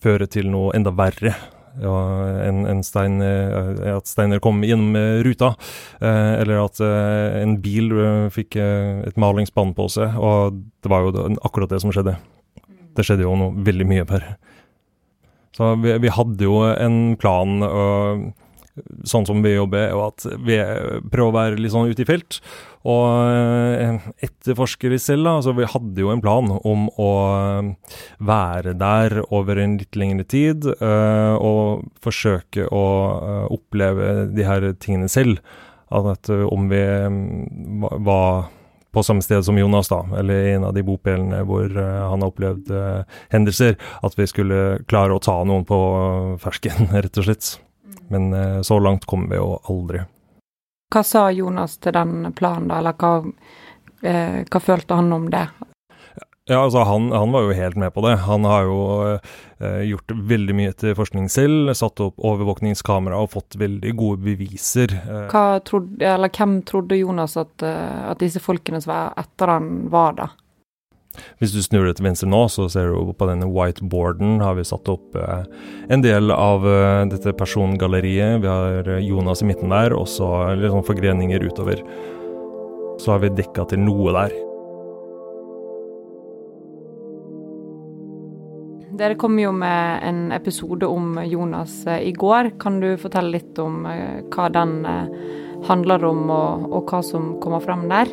føre 0.00 0.28
til 0.32 0.48
noe 0.52 0.72
enda 0.76 0.92
verre. 0.96 1.34
Ja, 1.82 1.94
en, 2.46 2.62
en 2.70 2.82
stein, 2.86 3.18
at 3.22 4.10
steiner 4.10 4.42
kom 4.42 4.62
gjennom 4.66 4.94
ruta, 5.26 5.54
eller 6.00 6.60
at 6.62 6.78
en 6.84 7.56
bil 7.64 7.90
fikk 8.34 8.58
et 8.60 9.18
malingsspann 9.20 9.74
på 9.74 9.88
seg. 9.92 10.14
Og 10.14 10.60
det 10.84 10.92
var 10.92 11.06
jo 11.06 11.26
akkurat 11.42 11.74
det 11.74 11.82
som 11.82 11.94
skjedde. 11.94 12.16
Det 12.94 13.06
skjedde 13.06 13.26
jo 13.26 13.34
noe 13.38 13.66
veldig 13.66 13.88
mye 13.90 14.06
per. 14.06 14.28
Så 15.54 15.74
vi, 15.82 15.94
vi 16.02 16.10
hadde 16.14 16.46
jo 16.46 16.62
en 16.70 16.98
plan. 17.20 17.62
Og, 17.66 18.24
sånn 19.06 19.26
som 19.28 19.42
vi 19.44 19.54
jobber, 19.54 19.92
og 19.94 20.06
at 20.08 20.24
vi 20.42 20.56
prøver 21.12 21.28
å 21.28 21.34
være 21.34 21.60
litt 21.60 21.74
sånn 21.74 21.90
ute 21.92 22.02
i 22.02 22.08
felt. 22.08 22.40
Og 22.84 24.10
etterforsker 24.24 24.92
vi 24.92 24.98
selv, 25.00 25.24
da. 25.24 25.36
Altså, 25.38 25.54
vi 25.56 25.68
hadde 25.72 26.02
jo 26.02 26.10
en 26.12 26.22
plan 26.24 26.50
om 26.52 26.88
å 27.00 27.10
eh, 27.32 27.92
være 28.20 28.74
der 28.80 29.22
over 29.30 29.60
en 29.62 29.78
litt 29.80 29.96
lengre 29.96 30.26
tid, 30.28 30.66
uh, 30.82 31.36
og 31.40 31.86
forsøke 32.04 32.66
å 32.68 32.84
uh, 33.14 33.46
oppleve 33.54 34.26
de 34.34 34.44
her 34.44 34.68
tingene 34.82 35.08
selv. 35.08 35.40
At 35.94 36.26
om 36.26 36.66
vi 36.68 36.80
var 38.02 38.48
på 38.94 39.02
samme 39.06 39.22
sted 39.22 39.44
som 39.46 39.58
Jonas, 39.58 39.90
da, 39.90 40.00
eller 40.18 40.46
i 40.48 40.54
en 40.56 40.64
av 40.66 40.74
de 40.74 40.82
bopelene 40.86 41.42
hvor 41.46 41.68
uh, 41.70 42.08
han 42.10 42.24
har 42.24 42.32
opplevd 42.32 42.72
hendelser, 43.32 43.78
at 44.04 44.18
vi 44.18 44.26
skulle 44.28 44.80
klare 44.90 45.14
å 45.14 45.22
ta 45.22 45.38
noen 45.46 45.64
på 45.68 45.78
fersken, 46.42 46.90
rett 46.98 47.22
og 47.22 47.30
slett. 47.30 47.54
Men 48.12 48.32
eh, 48.32 48.60
så 48.62 48.78
langt 48.78 49.06
kom 49.08 49.28
vi 49.30 49.38
jo 49.40 49.54
aldri. 49.70 50.04
Hva 50.94 51.02
sa 51.02 51.28
Jonas 51.34 51.78
til 51.82 51.94
den 51.96 52.32
planen, 52.36 52.68
da, 52.70 52.78
eller 52.78 52.98
hva, 52.98 53.14
eh, 54.02 54.42
hva 54.46 54.60
følte 54.62 54.98
han 54.98 55.12
om 55.12 55.30
det? 55.32 55.46
Ja, 56.46 56.58
altså 56.60 56.82
han, 56.84 57.08
han, 57.12 57.32
var 57.32 57.46
jo 57.46 57.54
helt 57.56 57.76
med 57.80 57.94
på 57.94 58.02
det. 58.04 58.18
Han 58.26 58.44
har 58.44 58.66
jo 58.68 58.80
eh, 59.16 59.80
gjort 59.88 60.12
veldig 60.12 60.56
mye 60.58 60.74
til 60.76 60.92
forskning 60.98 61.30
selv, 61.32 61.70
satt 61.72 62.02
opp 62.04 62.20
overvåkningskamera 62.20 63.16
og 63.16 63.30
fått 63.32 63.56
veldig 63.60 63.94
gode 63.96 64.20
beviser. 64.26 64.92
Eh. 64.92 65.38
Trodde, 65.64 66.12
hvem 66.36 66.58
trodde 66.68 67.00
Jonas 67.00 67.38
at, 67.40 67.64
eh, 67.64 68.02
at, 68.10 68.20
disse 68.20 68.44
folkene 68.44 68.82
som 68.84 68.92
var 68.92 69.16
etter 69.24 69.54
han, 69.54 69.70
var, 69.92 70.18
da? 70.20 70.28
Hvis 71.38 71.54
du 71.54 71.60
snur 71.62 71.86
deg 71.86 71.98
til 71.98 72.08
venstre 72.08 72.28
nå, 72.30 72.44
så 72.52 72.66
ser 72.72 72.92
du 72.92 73.12
på 73.16 73.28
denne 73.28 73.48
whiteboarden 73.50 74.40
har 74.42 74.56
vi 74.58 74.66
satt 74.66 74.88
opp 74.92 75.16
eh, 75.18 75.44
en 75.92 76.04
del 76.04 76.32
av 76.34 76.66
eh, 76.68 77.04
dette 77.12 77.34
persongalleriet. 77.38 78.40
Vi 78.42 78.50
har 78.50 78.90
eh, 78.96 79.04
Jonas 79.04 79.44
i 79.44 79.50
midten 79.50 79.74
der, 79.74 79.94
og 79.96 80.08
så 80.10 80.30
litt 80.58 80.72
sånn 80.74 80.86
forgreninger 80.86 81.46
utover. 81.46 81.84
Så 83.02 83.14
har 83.14 83.22
vi 83.24 83.34
dekka 83.34 83.68
til 83.70 83.82
noe 83.84 84.14
der. 84.16 84.34
Dere 88.94 89.18
kom 89.18 89.34
jo 89.42 89.50
med 89.50 90.04
en 90.06 90.28
episode 90.36 90.86
om 90.86 91.18
Jonas 91.26 91.80
i 91.98 92.12
går. 92.14 92.52
Kan 92.62 92.78
du 92.78 92.92
fortelle 93.02 93.40
litt 93.40 93.58
om 93.58 93.82
hva 93.82 94.46
den 94.54 94.76
handler 95.66 96.06
om, 96.06 96.28
og, 96.30 96.68
og 96.70 96.92
hva 96.92 97.02
som 97.02 97.32
kommer 97.42 97.64
fram 97.64 97.88
der? 97.90 98.12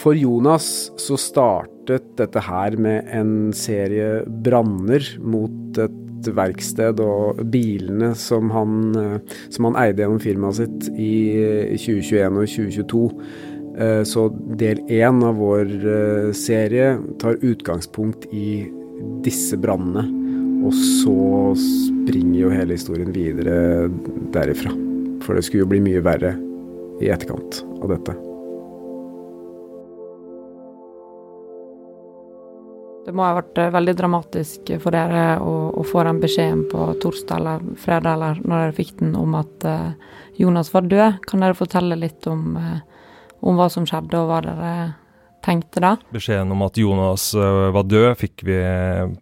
For 0.00 0.16
Jonas 0.18 0.66
så 1.00 1.18
startet 1.20 2.14
dette 2.18 2.42
her 2.42 2.76
med 2.80 3.10
en 3.14 3.52
serie 3.56 4.22
branner 4.44 5.04
mot 5.22 5.78
et 5.82 6.30
verksted 6.32 7.00
og 7.02 7.40
bilene 7.50 8.12
som 8.18 8.50
han, 8.54 8.74
som 9.50 9.66
han 9.68 9.78
eide 9.82 10.04
gjennom 10.04 10.22
firmaet 10.22 10.60
sitt 10.60 10.90
i 10.94 11.14
2021 11.74 12.38
og 12.38 12.52
2022. 12.54 13.02
Eh, 13.78 14.02
så 14.04 14.26
del 14.60 14.82
én 14.92 15.22
av 15.24 15.38
vår 15.40 15.70
eh, 15.80 16.32
serie 16.36 16.96
tar 17.22 17.40
utgangspunkt 17.40 18.28
i 18.32 18.64
disse 19.24 19.58
brannene. 19.58 20.04
Og 20.62 20.74
så 20.76 21.16
springer 21.58 22.44
jo 22.44 22.52
hele 22.54 22.76
historien 22.78 23.14
videre 23.14 23.88
derifra. 24.34 24.74
For 25.24 25.34
det 25.34 25.46
skulle 25.46 25.64
jo 25.64 25.72
bli 25.72 25.82
mye 25.82 26.04
verre 26.04 26.36
i 27.02 27.10
etterkant 27.10 27.64
av 27.80 27.96
dette. 27.96 28.31
Det 33.02 33.10
må 33.10 33.24
ha 33.26 33.34
vært 33.34 33.58
eh, 33.58 33.72
veldig 33.74 33.96
dramatisk 33.98 34.72
for 34.82 34.94
dere 34.94 35.40
å, 35.42 35.52
å 35.74 35.82
få 35.86 36.04
den 36.06 36.20
beskjeden 36.22 36.66
på 36.70 36.92
torsdag 37.02 37.40
eller 37.40 37.64
fredag 37.82 38.14
eller 38.14 38.42
når 38.44 38.60
dere 38.66 38.76
fikk 38.76 38.94
den 39.00 39.16
om 39.18 39.34
at 39.40 39.66
uh, 39.66 40.18
Jonas 40.38 40.70
var 40.70 40.86
død. 40.86 41.18
Kan 41.26 41.42
dere 41.42 41.58
fortelle 41.58 41.98
litt 41.98 42.28
om, 42.30 42.54
uh, 42.54 42.78
om, 43.40 43.58
hva 43.58 43.66
som 43.74 43.88
skjedde 43.88 44.20
og 44.20 44.30
hva 44.30 44.38
dere 44.46 44.72
tenkte 45.42 45.82
da? 45.82 45.96
Beskjeden 46.14 46.54
om 46.54 46.62
at 46.62 46.78
Jonas 46.78 47.26
uh, 47.34 47.74
var 47.74 47.90
død 47.90 48.08
fikk 48.22 48.46
vi 48.46 48.62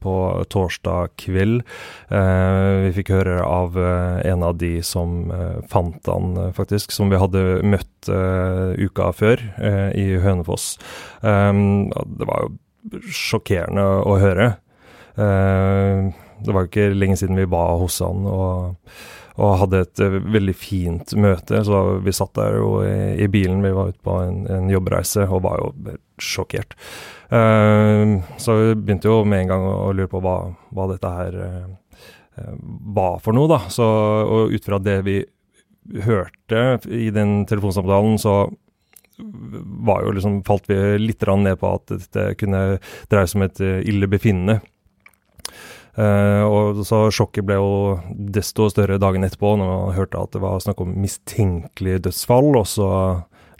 på 0.04 0.16
torsdag 0.52 1.16
kveld. 1.24 1.64
vi 2.12 2.94
fikk 3.00 3.16
høre 3.16 3.40
av 3.46 3.80
en 3.80 4.44
av 4.44 4.58
de 4.60 4.74
som 4.84 5.30
fant 5.72 6.10
han, 6.12 6.34
faktisk, 6.52 6.92
som 6.92 7.08
vi 7.08 7.20
hadde 7.20 7.62
møtt 7.64 8.10
uka 8.10 9.12
før 9.16 9.40
i 9.96 10.10
Hønefoss. 10.20 10.74
det 11.22 12.28
var 12.28 12.44
jo 12.44 12.58
sjokkerende 13.10 13.86
å 14.08 14.18
høre. 14.20 14.50
Uh, 15.18 16.10
det 16.40 16.52
var 16.54 16.64
jo 16.64 16.70
ikke 16.70 16.92
lenge 16.96 17.18
siden 17.20 17.38
vi 17.38 17.48
var 17.50 17.80
hos 17.82 17.98
han 18.00 18.22
og, 18.30 18.92
og 19.40 19.56
hadde 19.64 19.82
et 19.84 20.02
uh, 20.04 20.18
veldig 20.36 20.54
fint 20.56 21.14
møte. 21.20 21.62
Så 21.66 21.82
vi 22.04 22.14
satt 22.16 22.34
der 22.38 22.60
jo 22.60 22.78
i, 22.86 22.94
i 23.24 23.28
bilen, 23.32 23.64
vi 23.64 23.74
var 23.76 23.92
ute 23.92 24.00
på 24.06 24.20
en, 24.24 24.44
en, 24.50 24.70
jobbreise 24.72 25.26
og 25.28 25.44
var 25.46 25.60
jo 25.60 25.98
sjokkert. 26.20 26.78
Uh, 27.30 28.20
så 28.40 28.56
vi 28.60 28.72
begynte 28.78 29.10
jo 29.10 29.20
med 29.28 29.44
en 29.44 29.52
gang 29.54 29.68
å, 29.68 29.76
å 29.88 29.92
lure 29.96 30.10
på 30.10 30.22
hva, 30.24 30.38
hva 30.74 30.88
dette 30.94 31.14
her 31.18 31.38
var 32.40 33.18
for 33.20 33.36
noe, 33.36 33.50
da. 33.50 33.58
Så, 33.68 33.84
og 33.84 34.54
ut 34.54 34.64
fra 34.64 34.78
det 34.80 35.00
vi 35.04 35.18
hørte 36.06 36.78
i 36.88 37.10
den 37.12 37.42
telefonsamtalen, 37.50 38.16
så 38.22 38.46
var 39.86 40.04
jo 40.04 40.12
liksom, 40.16 40.42
falt 40.46 40.68
vi 40.70 40.76
litt 40.98 41.26
ned 41.26 41.58
på 41.60 41.72
at 41.78 41.94
det 42.14 42.26
kunne 42.40 42.62
dreie 43.10 43.30
seg 43.30 43.40
om 43.40 43.46
et 43.46 43.62
eh, 43.64 43.80
ille 43.90 44.08
befinnende. 44.10 44.60
Uh, 45.98 46.46
og 46.46 46.84
så 46.86 47.08
Sjokket 47.12 47.44
ble 47.44 47.56
jo 47.58 47.72
desto 48.32 48.68
større 48.70 49.00
dagen 49.02 49.26
etterpå, 49.26 49.56
når 49.58 49.70
man 49.70 49.96
hørte 49.96 50.20
at 50.22 50.32
det 50.36 50.42
var 50.42 50.62
snakk 50.62 50.80
om 50.84 50.94
mistenkelig 51.02 51.98
dødsfall. 52.06 52.52
Og 52.56 52.68
så 52.70 52.90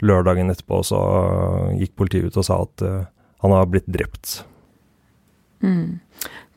lørdagen 0.01 0.49
etterpå 0.53 0.79
så 0.87 1.01
gikk 1.77 1.97
politiet 1.99 2.31
ut 2.31 2.39
og 2.39 2.47
sa 2.47 2.61
at 2.63 2.85
uh, 2.87 3.03
han 3.43 3.55
har 3.57 3.67
blitt 3.69 3.89
drept. 3.91 4.39
Mm. 5.61 5.99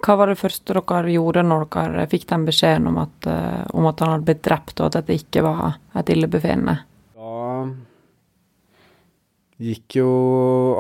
Hva 0.04 0.16
var 0.20 0.30
det 0.30 0.40
første 0.40 0.76
dere 0.76 1.12
gjorde 1.12 1.44
når 1.44 1.66
dere 1.72 2.08
fikk 2.12 2.26
den 2.30 2.46
beskjeden 2.48 2.88
om 2.92 3.02
at, 3.02 3.28
uh, 3.28 3.62
om 3.76 3.88
at 3.90 4.00
han 4.04 4.14
hadde 4.14 4.28
blitt 4.30 4.44
drept, 4.46 4.78
og 4.78 4.88
at 4.88 5.00
dette 5.00 5.20
ikke 5.20 5.44
var 5.44 5.78
et 5.98 6.12
illebefinnende? 6.12 6.78
Gikk 9.62 10.00
jo 10.00 10.08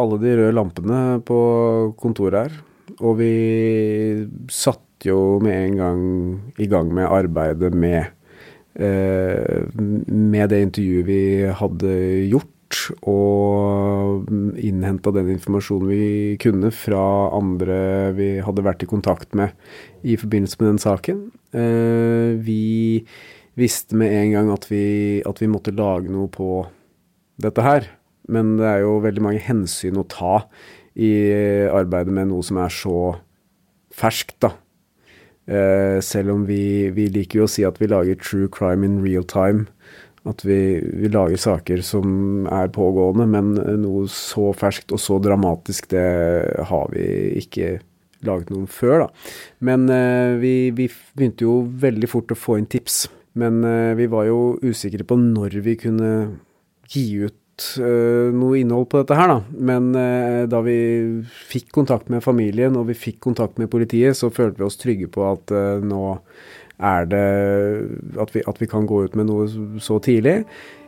alle 0.02 0.18
de 0.22 0.32
røde 0.38 0.54
lampene 0.56 1.00
på 1.26 1.38
kontoret 2.00 2.48
her. 2.48 2.56
Og 3.00 3.18
vi 3.20 3.34
satte 4.52 5.08
jo 5.08 5.38
med 5.42 5.54
en 5.54 5.78
gang 5.78 6.02
i 6.58 6.66
gang 6.70 6.90
med 6.94 7.06
arbeidet 7.06 7.74
med, 7.74 8.10
eh, 8.74 9.62
med 9.76 10.50
det 10.50 10.60
intervjuet 10.68 11.06
vi 11.06 11.22
hadde 11.46 11.94
gjort. 12.32 12.50
Og 13.06 14.26
innhenta 14.58 15.12
den 15.14 15.30
informasjonen 15.36 15.88
vi 15.92 16.36
kunne 16.42 16.72
fra 16.74 17.30
andre 17.36 18.10
vi 18.16 18.28
hadde 18.42 18.64
vært 18.66 18.82
i 18.82 18.90
kontakt 18.90 19.36
med 19.38 19.54
i 20.02 20.16
forbindelse 20.18 20.58
med 20.58 20.72
den 20.72 20.82
saken. 20.82 21.20
Eh, 21.54 22.34
vi 22.42 23.04
visste 23.54 23.94
med 23.94 24.10
en 24.10 24.32
gang 24.32 24.50
at 24.50 24.66
vi, 24.66 25.22
at 25.22 25.38
vi 25.38 25.46
måtte 25.46 25.70
lage 25.70 26.10
noe 26.10 26.26
på 26.26 26.64
dette 27.38 27.62
her. 27.62 27.86
Men 28.32 28.56
det 28.60 28.68
er 28.70 28.82
jo 28.84 28.98
veldig 29.04 29.24
mange 29.24 29.42
hensyn 29.44 30.00
å 30.00 30.08
ta 30.08 30.44
i 30.94 31.10
arbeidet 31.74 32.14
med 32.14 32.30
noe 32.30 32.44
som 32.46 32.60
er 32.62 32.72
så 32.72 32.98
ferskt, 33.94 34.38
da. 34.44 34.54
Eh, 35.44 36.00
selv 36.00 36.32
om 36.32 36.44
vi, 36.48 36.88
vi, 36.96 37.10
liker 37.12 37.42
jo 37.42 37.46
å 37.48 37.52
si 37.52 37.66
at 37.68 37.76
vi 37.80 37.90
lager 37.90 38.16
true 38.20 38.48
crime 38.48 38.86
in 38.86 39.00
real 39.04 39.26
time. 39.28 39.66
At 40.24 40.40
vi, 40.46 40.80
vi, 40.80 41.10
lager 41.12 41.36
saker 41.36 41.82
som 41.84 42.46
er 42.48 42.72
pågående, 42.72 43.26
men 43.28 43.50
noe 43.82 44.06
så 44.08 44.54
ferskt 44.56 44.94
og 44.96 45.02
så 45.02 45.18
dramatisk, 45.20 45.90
det 45.92 46.06
har 46.70 46.88
vi 46.94 47.04
ikke 47.42 47.76
laget 48.24 48.54
noen 48.54 48.70
før, 48.70 49.04
da. 49.04 49.10
Men 49.68 49.84
eh, 49.92 50.38
vi, 50.40 50.54
vi, 50.76 50.88
begynte 51.16 51.44
jo 51.44 51.58
veldig 51.68 52.08
fort 52.08 52.32
å 52.32 52.38
få 52.38 52.56
inn 52.60 52.70
tips. 52.70 53.04
Men 53.36 53.60
eh, 53.68 53.92
vi 53.98 54.08
var 54.08 54.30
jo 54.30 54.54
usikre 54.64 55.04
på 55.04 55.18
når 55.20 55.58
vi 55.66 55.76
kunne 55.84 56.12
gi 56.88 57.04
ut 57.26 57.36
uh, 57.78 58.32
noe 58.34 58.58
innhold 58.60 58.88
på 58.90 59.02
dette 59.02 59.18
her, 59.18 59.30
da. 59.30 59.60
Men 59.70 59.92
uh, 59.96 60.44
da 60.50 60.60
vi 60.66 60.76
fikk 61.50 61.70
kontakt 61.74 62.10
med 62.12 62.24
familien 62.24 62.76
og 62.80 62.88
vi 62.90 62.98
fikk 62.98 63.20
kontakt 63.28 63.60
med 63.60 63.70
politiet, 63.72 64.18
så 64.18 64.32
følte 64.34 64.62
vi 64.62 64.68
oss 64.68 64.80
trygge 64.80 65.10
på 65.12 65.26
at 65.28 65.54
uh, 65.54 65.82
nå 65.84 66.16
er 66.84 67.06
det 67.06 67.26
at 68.18 68.32
vi, 68.34 68.42
at 68.50 68.58
vi, 68.58 68.66
kan 68.66 68.86
gå 68.90 69.04
ut 69.06 69.14
med 69.14 69.28
noe 69.30 69.46
så 69.82 70.00
tidlig. 70.02 70.40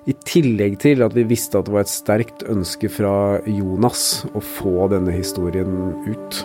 I 0.06 0.14
tillegg 0.26 0.80
til 0.82 1.02
at 1.06 1.14
vi 1.14 1.26
visste 1.26 1.58
at 1.58 1.68
det 1.68 1.74
var 1.74 1.86
et 1.86 1.92
sterkt 1.92 2.44
ønske 2.50 2.90
fra 2.90 3.14
Jonas 3.46 4.26
å 4.34 4.42
få 4.42 4.90
denne 4.92 5.14
historien 5.14 5.94
ut. 6.06 6.44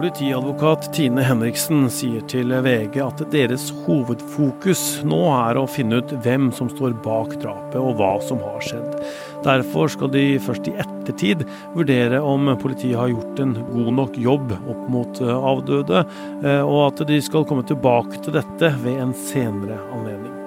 Politiadvokat 0.00 0.86
Tine 0.96 1.20
Henriksen 1.20 1.82
sier 1.92 2.22
til 2.24 2.54
VG 2.64 2.94
at 3.04 3.18
deres 3.34 3.66
hovedfokus 3.84 5.02
nå 5.04 5.18
er 5.34 5.60
å 5.60 5.66
finne 5.68 5.98
ut 6.00 6.14
hvem 6.24 6.46
som 6.56 6.70
står 6.72 6.94
bak 7.04 7.34
drapet 7.42 7.76
og 7.76 7.98
hva 7.98 8.14
som 8.24 8.40
har 8.40 8.64
skjedd. 8.64 8.96
Derfor 9.44 9.92
skal 9.92 10.14
de 10.16 10.24
først 10.40 10.72
i 10.72 10.76
ettertid 10.80 11.44
vurdere 11.76 12.24
om 12.24 12.48
politiet 12.64 12.96
har 12.96 13.12
gjort 13.12 13.44
en 13.44 13.52
god 13.74 13.94
nok 14.00 14.20
jobb 14.24 14.56
opp 14.56 14.82
mot 14.96 15.20
eh, 15.20 15.48
avdøde, 15.52 16.04
eh, 16.48 16.64
og 16.64 16.86
at 16.88 17.08
de 17.12 17.20
skal 17.20 17.44
komme 17.44 17.68
tilbake 17.68 18.24
til 18.24 18.40
dette 18.40 18.76
ved 18.80 19.04
en 19.04 19.18
senere 19.28 19.82
anledning. 19.92 20.39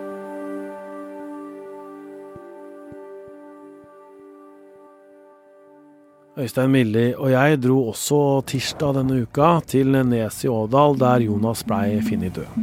Øystein 6.34 6.72
Milli 6.74 7.12
og 7.14 7.30
jeg 7.30 7.60
dro 7.62 7.76
også 7.92 8.20
tirsdag 8.50 8.96
denne 8.98 9.20
uka 9.22 9.60
til 9.70 9.94
Nes 10.10 10.40
i 10.42 10.50
Ådal, 10.50 10.96
der 10.98 11.26
Jonas 11.28 11.62
blei 11.68 12.00
funnet 12.02 12.40
død. 12.40 12.56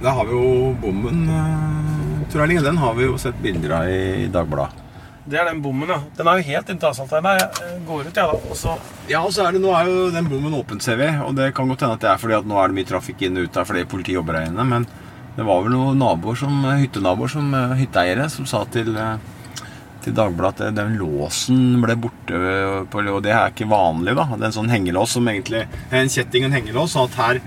Da 0.00 0.14
har 0.16 0.24
vi 0.24 0.32
jo 0.32 0.72
bommen, 0.80 1.28
eh, 1.28 2.24
tror 2.32 2.48
jeg. 2.48 2.64
Den 2.64 2.80
har 2.80 2.94
vi 2.96 3.04
jo 3.04 3.18
sett 3.20 3.36
bilder 3.42 3.76
av 3.82 3.90
i 3.92 4.26
Dagbladet. 4.32 4.82
Det 5.26 5.38
er 5.40 5.50
den 5.50 5.60
bommen, 5.60 5.88
ja. 5.88 6.00
Den 6.16 6.28
er 6.28 6.38
jo 6.38 6.48
helt 6.48 6.68
inntil 6.70 6.88
asfaltveien 6.88 7.26
her. 7.26 7.38
Jeg 7.60 7.84
går 7.86 8.00
ut, 8.06 8.14
jeg, 8.14 8.14
da. 8.14 8.40
Og 8.50 8.56
så 8.56 8.78
Ja, 9.08 9.20
og 9.20 9.32
så 9.32 9.46
er 9.46 9.52
det, 9.52 9.60
nå 9.60 9.74
er 9.74 9.84
jo 9.84 10.10
den 10.10 10.28
bommen 10.28 10.54
åpen, 10.54 10.80
ser 10.80 10.96
vi. 10.96 11.08
Og 11.26 11.34
det 11.36 11.54
kan 11.54 11.68
godt 11.68 11.80
hende 11.80 11.94
at 11.94 12.00
det 12.00 12.10
er 12.10 12.16
fordi 12.16 12.38
at 12.38 12.46
nå 12.46 12.56
er 12.56 12.68
det 12.68 12.76
mye 12.76 12.88
trafikk 12.88 13.22
inn 13.22 13.36
og 13.36 13.44
ut 13.44 13.54
her 13.54 13.64
fordi 13.64 13.84
politiet 13.84 14.16
jobber 14.16 14.38
her 14.40 14.46
inne. 14.48 14.64
Men 14.64 14.86
det 15.36 15.44
var 15.44 15.62
vel 15.62 15.72
noen 15.72 15.98
naboer 15.98 16.36
som, 16.36 16.62
hyttenaboer, 16.64 17.28
som 17.28 17.52
eh, 17.52 17.76
hytteeiere, 17.82 18.30
som 18.30 18.46
sa 18.46 18.64
til, 18.64 18.96
eh, 18.96 19.18
til 20.04 20.14
Dagbladet 20.16 20.68
at 20.70 20.76
den 20.76 20.96
låsen 21.00 21.80
ble 21.82 21.96
borte. 21.98 22.40
På, 22.92 23.02
og 23.02 23.22
det 23.24 23.32
er 23.34 23.52
ikke 23.52 23.68
vanlig, 23.70 24.14
da. 24.18 24.28
Det 24.34 24.42
er 24.42 24.50
en 24.50 24.58
sånn 24.58 24.72
hengelås 24.72 25.16
som 25.16 25.28
egentlig 25.30 25.64
en 25.90 26.12
kjetting 26.12 26.46
og 26.46 26.50
en 26.50 26.58
hengelås. 26.60 26.94
sånn 26.94 27.10
at 27.10 27.18
her 27.20 27.40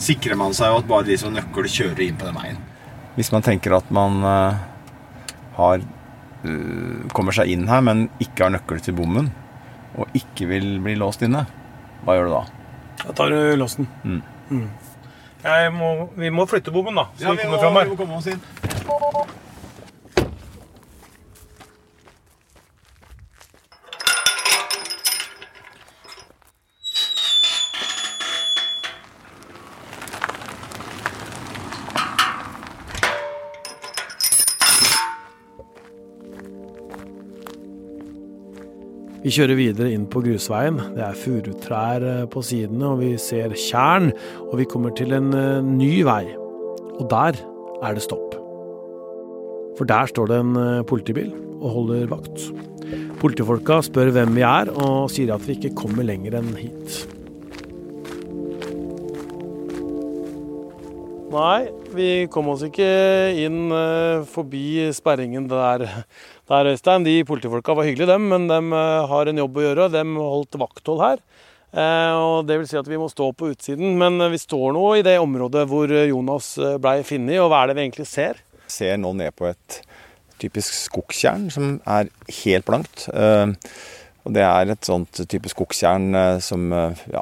sikrer 0.00 0.38
man 0.40 0.56
seg 0.56 0.72
jo 0.72 0.80
at 0.80 0.90
bare 0.90 1.08
de 1.08 1.18
som 1.20 1.30
har 1.30 1.42
nøkkel, 1.42 1.68
kjører 1.70 2.04
inn 2.06 2.18
på 2.20 2.28
den 2.28 2.38
veien. 2.40 2.60
Hvis 3.18 3.32
man 3.34 3.44
tenker 3.44 3.76
at 3.76 3.90
man 3.92 4.22
eh, 4.24 4.60
har 5.58 5.82
eh, 5.82 7.08
kommer 7.16 7.36
seg 7.36 7.52
inn 7.52 7.68
her, 7.68 7.82
men 7.84 8.08
ikke 8.22 8.46
har 8.46 8.54
nøkkel 8.56 8.80
til 8.84 8.96
bommen, 8.96 9.30
og 9.98 10.16
ikke 10.16 10.48
vil 10.50 10.72
bli 10.82 10.96
låst 10.98 11.24
inne, 11.26 11.44
hva 12.04 12.16
gjør 12.16 12.30
du 12.30 12.36
da? 12.38 12.44
Da 13.00 13.16
tar 13.16 13.34
du 13.34 13.56
låsen. 13.60 13.88
Mm. 14.04 14.22
Mm. 14.50 14.68
Jeg 15.40 15.72
må, 15.72 15.90
vi 16.20 16.30
må 16.32 16.44
flytte 16.48 16.72
bommen, 16.72 16.96
da, 16.96 17.08
så 17.16 17.32
vi 17.32 17.44
kommer 17.44 17.62
fram 17.62 17.78
her. 17.80 17.94
komme 17.96 18.18
oss 18.20 18.28
inn. 18.32 18.40
Vi 39.30 39.36
kjører 39.36 39.54
videre 39.54 39.92
inn 39.94 40.08
på 40.10 40.24
grusveien. 40.24 40.80
Det 40.96 41.04
er 41.06 41.14
furutrær 41.14 42.02
eh, 42.02 42.22
på 42.26 42.40
sidene, 42.42 42.88
og 42.88 42.96
vi 42.98 43.12
ser 43.14 43.52
tjern. 43.54 44.08
Og 44.48 44.56
vi 44.58 44.64
kommer 44.66 44.90
til 44.98 45.14
en 45.14 45.28
eh, 45.38 45.60
ny 45.62 46.00
vei. 46.02 46.24
Og 46.96 47.04
der 47.12 47.38
er 47.38 47.94
det 47.94 48.02
stopp. 48.02 48.34
For 49.78 49.86
der 49.86 50.10
står 50.10 50.32
det 50.32 50.40
en 50.42 50.58
eh, 50.58 50.82
politibil 50.82 51.30
og 51.60 51.76
holder 51.76 52.10
vakt. 52.10 52.48
Politifolka 53.22 53.78
spør 53.86 54.10
hvem 54.16 54.34
vi 54.34 54.42
er, 54.42 54.74
og 54.82 55.06
sier 55.14 55.30
at 55.36 55.46
vi 55.46 55.60
ikke 55.60 55.76
kommer 55.78 56.10
lenger 56.10 56.40
enn 56.40 56.50
hit. 56.58 56.98
Nei, 61.30 61.68
vi 61.94 62.10
kom 62.34 62.50
oss 62.50 62.66
ikke 62.66 62.90
inn 63.38 63.70
forbi 64.34 64.90
sperringen 64.96 65.46
der, 65.52 65.86
der, 66.50 66.72
Øystein. 66.72 67.06
De 67.06 67.22
politifolka 67.26 67.74
var 67.78 67.86
hyggelige, 67.86 68.10
dem, 68.10 68.28
men 68.32 68.48
de 68.50 68.58
eh, 68.58 69.08
har 69.10 69.30
en 69.30 69.40
jobb 69.42 69.58
å 69.60 69.66
gjøre. 69.68 69.90
De 69.94 70.04
holdt 70.18 70.58
vakthold 70.60 71.02
her. 71.04 71.22
Eh, 71.70 72.14
og 72.18 72.48
Det 72.48 72.58
vil 72.58 72.68
si 72.70 72.78
at 72.80 72.90
vi 72.90 72.98
må 72.98 73.06
stå 73.10 73.30
på 73.32 73.52
utsiden. 73.52 73.94
Men 74.00 74.20
eh, 74.20 74.32
vi 74.34 74.42
står 74.42 74.74
nå 74.76 74.86
i 74.98 75.04
det 75.06 75.18
området 75.22 75.66
hvor 75.70 75.90
Jonas 75.90 76.52
ble 76.58 76.78
blei 76.82 76.96
funnet, 77.06 77.38
og 77.42 77.52
hva 77.52 77.62
er 77.62 77.70
det 77.70 77.78
vi 77.78 77.86
egentlig 77.86 78.08
ser? 78.10 78.42
Vi 78.66 78.76
ser 78.80 78.98
nå 78.98 79.14
ned 79.18 79.36
på 79.38 79.50
et 79.50 79.80
typisk 80.40 80.72
skogstjern 80.72 81.50
som 81.52 81.74
er 81.84 82.08
helt 82.42 82.64
blankt. 82.64 83.04
Og 83.12 84.32
det 84.32 84.44
er 84.46 84.72
et 84.72 84.88
sånt 84.88 85.20
type 85.28 85.50
skogstjern 85.52 86.14
som 86.40 86.70
ja, 86.72 87.20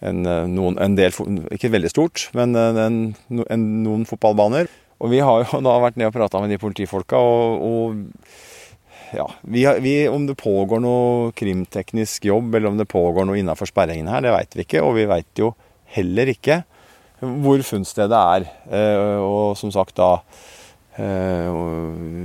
en, 0.00 0.22
noen, 0.48 0.78
en 0.80 0.96
del 0.96 1.12
Ikke 1.52 1.68
veldig 1.74 1.90
stort, 1.92 2.30
men 2.32 2.56
en, 2.56 3.02
en, 3.28 3.66
noen 3.84 4.06
fotballbaner. 4.08 4.72
Og 5.00 5.12
vi 5.12 5.20
har 5.24 5.44
jo 5.44 5.60
da 5.66 5.76
vært 5.82 5.98
nede 6.00 6.12
og 6.12 6.16
prata 6.16 6.40
med 6.42 6.52
de 6.52 6.60
politifolka, 6.60 7.18
og, 7.18 7.64
og 7.64 9.16
ja, 9.16 9.26
vi, 9.42 9.64
vi, 9.82 9.94
om 10.08 10.26
det 10.28 10.38
pågår 10.38 10.82
noe 10.84 11.32
krimteknisk 11.36 12.28
jobb, 12.30 12.54
eller 12.54 12.70
om 12.70 12.78
det 12.78 12.90
pågår 12.90 13.26
noe 13.26 13.40
innafor 13.40 13.70
sperringene 13.70 14.12
her, 14.12 14.24
det 14.24 14.34
veit 14.36 14.56
vi 14.56 14.66
ikke. 14.66 14.84
Og 14.86 14.94
vi 14.98 15.08
veit 15.10 15.42
jo 15.42 15.54
heller 15.96 16.30
ikke 16.30 16.62
hvor 17.20 17.60
funnstedet 17.66 18.16
er. 18.16 18.46
Eh, 18.70 19.18
og 19.20 19.58
som 19.60 19.72
sagt 19.74 19.98
da 19.98 20.12
eh, 20.96 21.50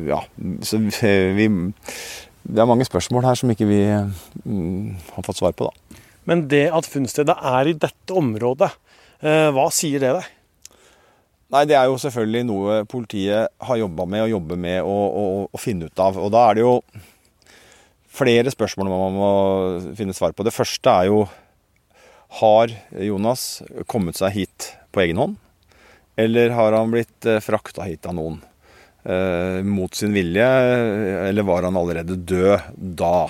Ja, 0.07 0.21
så 0.63 0.79
vi 0.79 1.47
Det 2.45 2.61
er 2.61 2.69
mange 2.69 2.85
spørsmål 2.85 3.25
her 3.25 3.39
som 3.39 3.51
ikke 3.51 3.67
vi 3.67 3.81
mm, 3.89 4.95
har 5.15 5.25
fått 5.25 5.41
svar 5.41 5.55
på, 5.57 5.67
da. 5.67 5.99
Men 6.29 6.47
det 6.49 6.67
at 6.73 6.87
funnstedet 6.89 7.35
er 7.35 7.69
i 7.69 7.77
dette 7.77 8.13
området, 8.13 8.71
eh, 9.21 9.49
hva 9.53 9.67
sier 9.73 10.01
det 10.01 10.13
deg? 10.19 10.31
Nei, 11.55 11.63
det 11.69 11.75
er 11.79 11.87
jo 11.87 11.99
selvfølgelig 12.01 12.45
noe 12.49 12.79
politiet 12.91 13.51
har 13.63 13.77
jobba 13.79 14.03
med 14.11 14.25
og 14.25 14.31
jobber 14.33 14.57
med 14.59 14.83
å, 14.83 15.59
finne 15.61 15.87
ut 15.87 16.01
av. 16.03 16.17
Og 16.19 16.33
da 16.33 16.41
er 16.49 16.57
det 16.57 16.65
jo 16.65 16.73
flere 18.11 18.51
spørsmål 18.51 18.91
man 18.91 19.15
må 19.15 19.29
finne 19.95 20.15
svar 20.17 20.35
på. 20.35 20.43
Det 20.43 20.55
første 20.55 20.91
er 20.91 21.07
jo 21.13 21.21
Har 22.41 22.73
Jonas 22.91 23.63
kommet 23.87 24.19
seg 24.19 24.35
hit 24.35 24.67
på 24.91 25.05
egen 25.05 25.21
hånd? 25.21 25.39
Eller 26.19 26.51
har 26.57 26.75
han 26.75 26.91
blitt 26.91 27.27
eh, 27.27 27.39
frakta 27.43 27.87
hit 27.87 28.03
av 28.09 28.17
noen? 28.17 28.41
Eh, 29.07 29.63
mot 29.63 29.95
sin 29.95 30.11
vilje, 30.15 30.47
eller 31.29 31.47
var 31.47 31.67
han 31.67 31.79
allerede 31.79 32.17
død 32.19 32.67
da? 32.99 33.29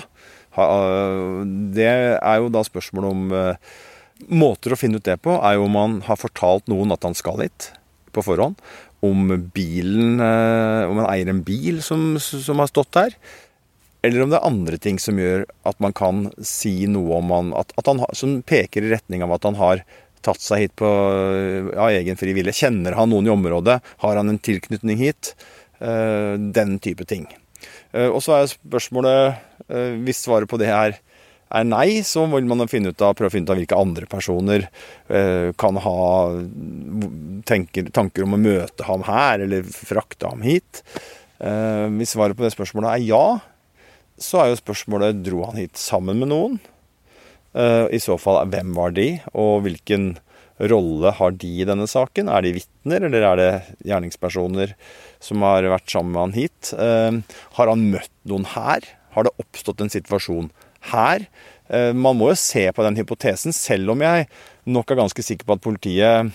Det 1.76 1.90
er 2.16 2.42
jo 2.42 2.50
da 2.50 2.66
spørsmålet 2.66 3.12
om 3.12 3.34
eh, 3.36 3.74
Måter 4.32 4.72
å 4.72 4.78
finne 4.80 4.96
ut 4.96 5.04
det 5.04 5.18
på 5.20 5.34
er 5.36 5.58
jo 5.58 5.66
om 5.66 5.74
han 5.76 5.98
har 6.06 6.16
fortalt 6.16 6.70
noen 6.72 6.94
at 6.94 7.04
han 7.04 7.14
skal 7.14 7.42
hit 7.44 7.74
på 8.16 8.24
forhånd. 8.26 8.60
Om 9.04 9.28
bilen 9.54 10.22
eh, 10.24 10.88
Om 10.88 10.96
man 11.00 11.10
eier 11.10 11.28
en 11.30 11.44
bil 11.46 11.82
som, 11.84 12.16
som 12.20 12.62
har 12.62 12.70
stått 12.70 12.94
der. 12.96 13.16
Eller 14.06 14.22
om 14.22 14.32
det 14.32 14.38
er 14.38 14.48
andre 14.48 14.80
ting 14.80 15.00
som 15.02 15.18
gjør 15.20 15.44
at 15.68 15.78
man 15.82 15.94
kan 15.96 16.26
si 16.44 16.88
noe 16.90 17.20
om 17.20 17.32
han, 17.34 17.52
at, 17.58 17.74
at 17.80 17.90
han 17.90 18.04
Som 18.16 18.40
peker 18.46 18.86
i 18.86 18.92
retning 18.94 19.24
av 19.26 19.34
at 19.36 19.48
han 19.48 19.58
har 19.60 19.84
tatt 20.26 20.42
seg 20.42 20.64
hit 20.64 20.72
på 20.80 20.88
ja, 21.76 21.90
egen 22.00 22.18
fri 22.18 22.32
vilje. 22.34 22.56
Kjenner 22.64 22.96
han 22.98 23.12
noen 23.12 23.28
i 23.28 23.34
området? 23.34 23.78
Har 24.02 24.18
han 24.18 24.32
en 24.32 24.42
tilknytning 24.42 24.98
hit? 24.98 25.36
Eh, 25.78 26.34
den 26.34 26.78
type 26.82 27.06
ting. 27.06 27.28
Eh, 27.92 28.08
og 28.08 28.18
så 28.24 28.40
er 28.40 28.50
spørsmålet, 28.50 29.44
hvis 30.06 30.20
svaret 30.22 30.46
på 30.46 30.58
det 30.62 30.68
er 30.70 30.98
er 31.54 31.66
nei, 31.66 32.02
så 32.02 32.24
vil 32.30 32.48
man 32.48 32.64
ut 32.64 33.02
av, 33.02 33.14
prøve 33.14 33.30
å 33.30 33.34
finne 33.34 33.46
ut 33.46 33.52
av 33.54 33.60
hvilke 33.60 33.78
andre 33.78 34.08
personer 34.10 34.66
eh, 35.08 35.52
kan 35.58 35.78
ha 35.78 36.00
tenker, 37.46 37.90
tanker 37.94 38.26
om 38.26 38.34
å 38.34 38.40
møte 38.40 38.86
ham 38.88 39.04
her, 39.06 39.44
eller 39.44 39.62
frakte 39.62 40.26
ham 40.32 40.42
hit. 40.42 40.82
Eh, 41.38 41.86
hvis 41.98 42.16
svaret 42.16 42.36
på 42.38 42.46
det 42.46 42.54
spørsmålet 42.56 42.96
er 42.96 43.06
ja, 43.06 43.26
så 44.18 44.42
er 44.42 44.50
jo 44.50 44.62
spørsmålet 44.62 45.22
dro 45.22 45.44
han 45.46 45.60
hit 45.60 45.78
sammen 45.78 46.18
med 46.22 46.32
noen. 46.32 46.58
Eh, 47.54 47.86
I 47.94 48.02
så 48.02 48.18
fall, 48.20 48.42
hvem 48.50 48.74
var 48.76 48.96
de, 48.96 49.12
og 49.36 49.62
hvilken 49.66 50.16
rolle 50.72 51.12
har 51.18 51.34
de 51.36 51.50
i 51.60 51.66
denne 51.68 51.86
saken? 51.88 52.30
Er 52.32 52.42
de 52.42 52.54
vitner, 52.56 53.06
eller 53.06 53.30
er 53.30 53.40
det 53.40 53.50
gjerningspersoner 53.86 54.74
som 55.22 55.44
har 55.44 55.68
vært 55.68 55.92
sammen 55.92 56.14
med 56.16 56.24
han 56.24 56.36
hit? 56.36 56.72
Eh, 56.74 57.40
har 57.58 57.72
han 57.72 57.90
møtt 57.94 58.14
noen 58.28 58.48
her? 58.56 58.88
Har 59.16 59.28
det 59.28 59.36
oppstått 59.40 59.80
en 59.84 59.92
situasjon 59.92 60.50
her? 60.92 61.26
Eh, 61.68 61.92
Man 61.92 62.18
må 62.18 62.30
jo 62.32 62.38
se 62.40 62.66
på 62.72 62.86
den 62.86 62.98
hypotesen, 63.00 63.54
selv 63.56 63.94
om 63.94 64.04
jeg 64.04 64.28
nok 64.66 64.90
er 64.90 65.02
ganske 65.02 65.22
sikker 65.22 65.46
på 65.46 65.56
at 65.56 65.64
politiet 65.64 66.32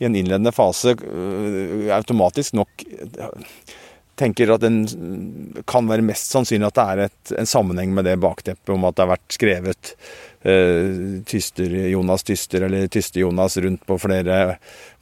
i 0.00 0.06
en 0.08 0.16
innledende 0.16 0.52
fase 0.52 0.94
øh, 0.96 1.90
automatisk 1.92 2.56
nok 2.56 2.84
øh, 2.88 3.28
tenker 4.20 4.52
at 4.54 4.64
den 4.64 4.82
kan 5.68 5.88
være 5.88 6.04
mest 6.04 6.32
sannsynlig 6.32 6.68
at 6.68 6.78
det 6.78 6.84
er 6.84 7.02
et, 7.06 7.32
en 7.40 7.48
sammenheng 7.48 7.94
med 7.96 8.08
det 8.08 8.18
bakteppet 8.20 8.74
om 8.74 8.84
at 8.88 8.96
det 8.96 9.04
har 9.04 9.12
vært 9.14 9.36
skrevet 9.36 9.92
uh, 10.44 11.20
tyster, 11.28 11.76
Jonas 11.92 12.26
Tyster 12.28 12.66
eller 12.66 12.88
Tyste-Jonas 12.92 13.56
rundt 13.64 13.86
på 13.88 13.98
flere 14.02 14.40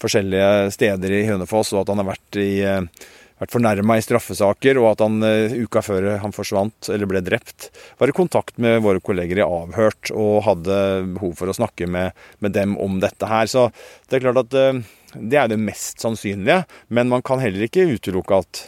forskjellige 0.02 0.70
steder 0.76 1.16
i 1.18 1.24
Hønefoss, 1.28 1.74
og 1.74 1.82
at 1.82 1.94
han 1.94 2.02
har 2.02 2.10
vært 2.12 2.38
i, 2.38 2.50
eh, 2.62 3.08
vært 3.38 3.54
fornærma 3.54 3.98
i 3.98 4.04
straffesaker, 4.04 4.80
og 4.80 4.92
at 4.92 5.04
han 5.04 5.18
uh, 5.24 5.56
uka 5.64 5.82
før 5.84 6.08
han 6.22 6.34
forsvant 6.34 6.90
eller 6.92 7.10
ble 7.10 7.22
drept, 7.26 7.70
var 8.00 8.10
i 8.10 8.16
kontakt 8.16 8.58
med 8.62 8.82
våre 8.84 9.02
kolleger 9.04 9.42
i 9.42 9.46
Avhørt 9.46 10.12
og 10.14 10.42
hadde 10.48 10.78
behov 11.16 11.36
for 11.38 11.50
å 11.50 11.58
snakke 11.58 11.90
med, 11.90 12.16
med 12.44 12.56
dem 12.56 12.78
om 12.82 12.98
dette 13.02 13.30
her. 13.30 13.50
Så 13.50 13.68
det 14.08 14.18
er 14.18 14.26
klart 14.28 14.42
at 14.46 14.58
uh, 14.58 14.82
det 15.14 15.40
er 15.40 15.52
det 15.52 15.60
mest 15.62 16.02
sannsynlige, 16.04 16.64
men 16.92 17.12
man 17.12 17.24
kan 17.24 17.40
heller 17.42 17.68
ikke 17.68 17.88
utelukke 17.94 18.42
at 18.42 18.66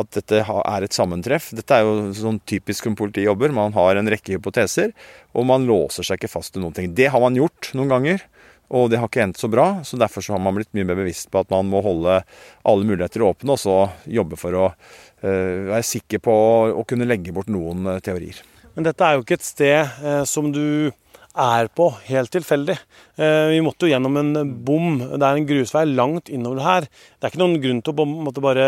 at 0.00 0.08
dette 0.16 0.38
er 0.48 0.84
et 0.84 0.94
sammentreff. 0.96 1.50
Dette 1.52 1.76
er 1.76 1.84
jo 1.84 2.12
sånn 2.16 2.38
typisk 2.48 2.86
som 2.88 2.96
politiet 2.96 3.26
jobber. 3.26 3.52
Man 3.52 3.74
har 3.76 3.98
en 4.00 4.08
rekke 4.08 4.38
hypoteser, 4.38 4.94
og 5.36 5.44
man 5.48 5.66
låser 5.68 6.06
seg 6.06 6.20
ikke 6.20 6.32
fast 6.32 6.54
til 6.54 6.64
noen 6.64 6.76
ting. 6.76 6.94
Det 6.96 7.10
har 7.12 7.20
man 7.20 7.36
gjort 7.36 7.72
noen 7.76 7.92
ganger. 7.92 8.24
Og 8.72 8.88
det 8.88 9.00
har 9.00 9.10
ikke 9.10 9.26
endt 9.26 9.40
så 9.40 9.50
bra, 9.52 9.66
så 9.84 9.98
derfor 10.00 10.24
så 10.24 10.34
har 10.34 10.40
man 10.40 10.56
blitt 10.56 10.72
mye 10.72 10.86
mer 10.88 10.96
bevisst 11.02 11.28
på 11.32 11.42
at 11.42 11.50
man 11.52 11.68
må 11.68 11.82
holde 11.84 12.22
alle 12.68 12.88
muligheter 12.88 13.24
åpne, 13.26 13.52
og 13.52 13.60
så 13.60 13.76
jobbe 14.08 14.38
for 14.40 14.56
å 14.56 14.64
uh, 14.72 15.58
være 15.68 15.84
sikker 15.84 16.22
på 16.24 16.34
å, 16.72 16.84
kunne 16.88 17.08
legge 17.08 17.34
bort 17.36 17.52
noen 17.52 17.84
uh, 17.90 18.00
teorier. 18.04 18.40
Men 18.72 18.88
dette 18.88 19.04
er 19.04 19.18
jo 19.18 19.26
ikke 19.26 19.36
et 19.36 19.44
sted 19.44 20.00
uh, 20.00 20.22
som 20.28 20.48
du 20.54 20.90
er 21.32 21.68
på 21.72 21.86
helt 22.10 22.28
tilfeldig. 22.28 22.74
Vi 23.16 23.60
måtte 23.64 23.86
jo 23.86 23.94
gjennom 23.94 24.18
en 24.20 24.50
bom. 24.66 24.98
Det 25.00 25.24
er 25.24 25.38
en 25.38 25.46
grusvei 25.48 25.86
langt 25.88 26.28
innover 26.28 26.60
her. 26.60 26.84
Det 26.84 27.24
er 27.24 27.32
ikke 27.32 27.40
noen 27.40 27.54
grunn 27.62 27.80
til 27.80 27.94
å 27.96 28.04
måtte 28.04 28.42
bare 28.44 28.66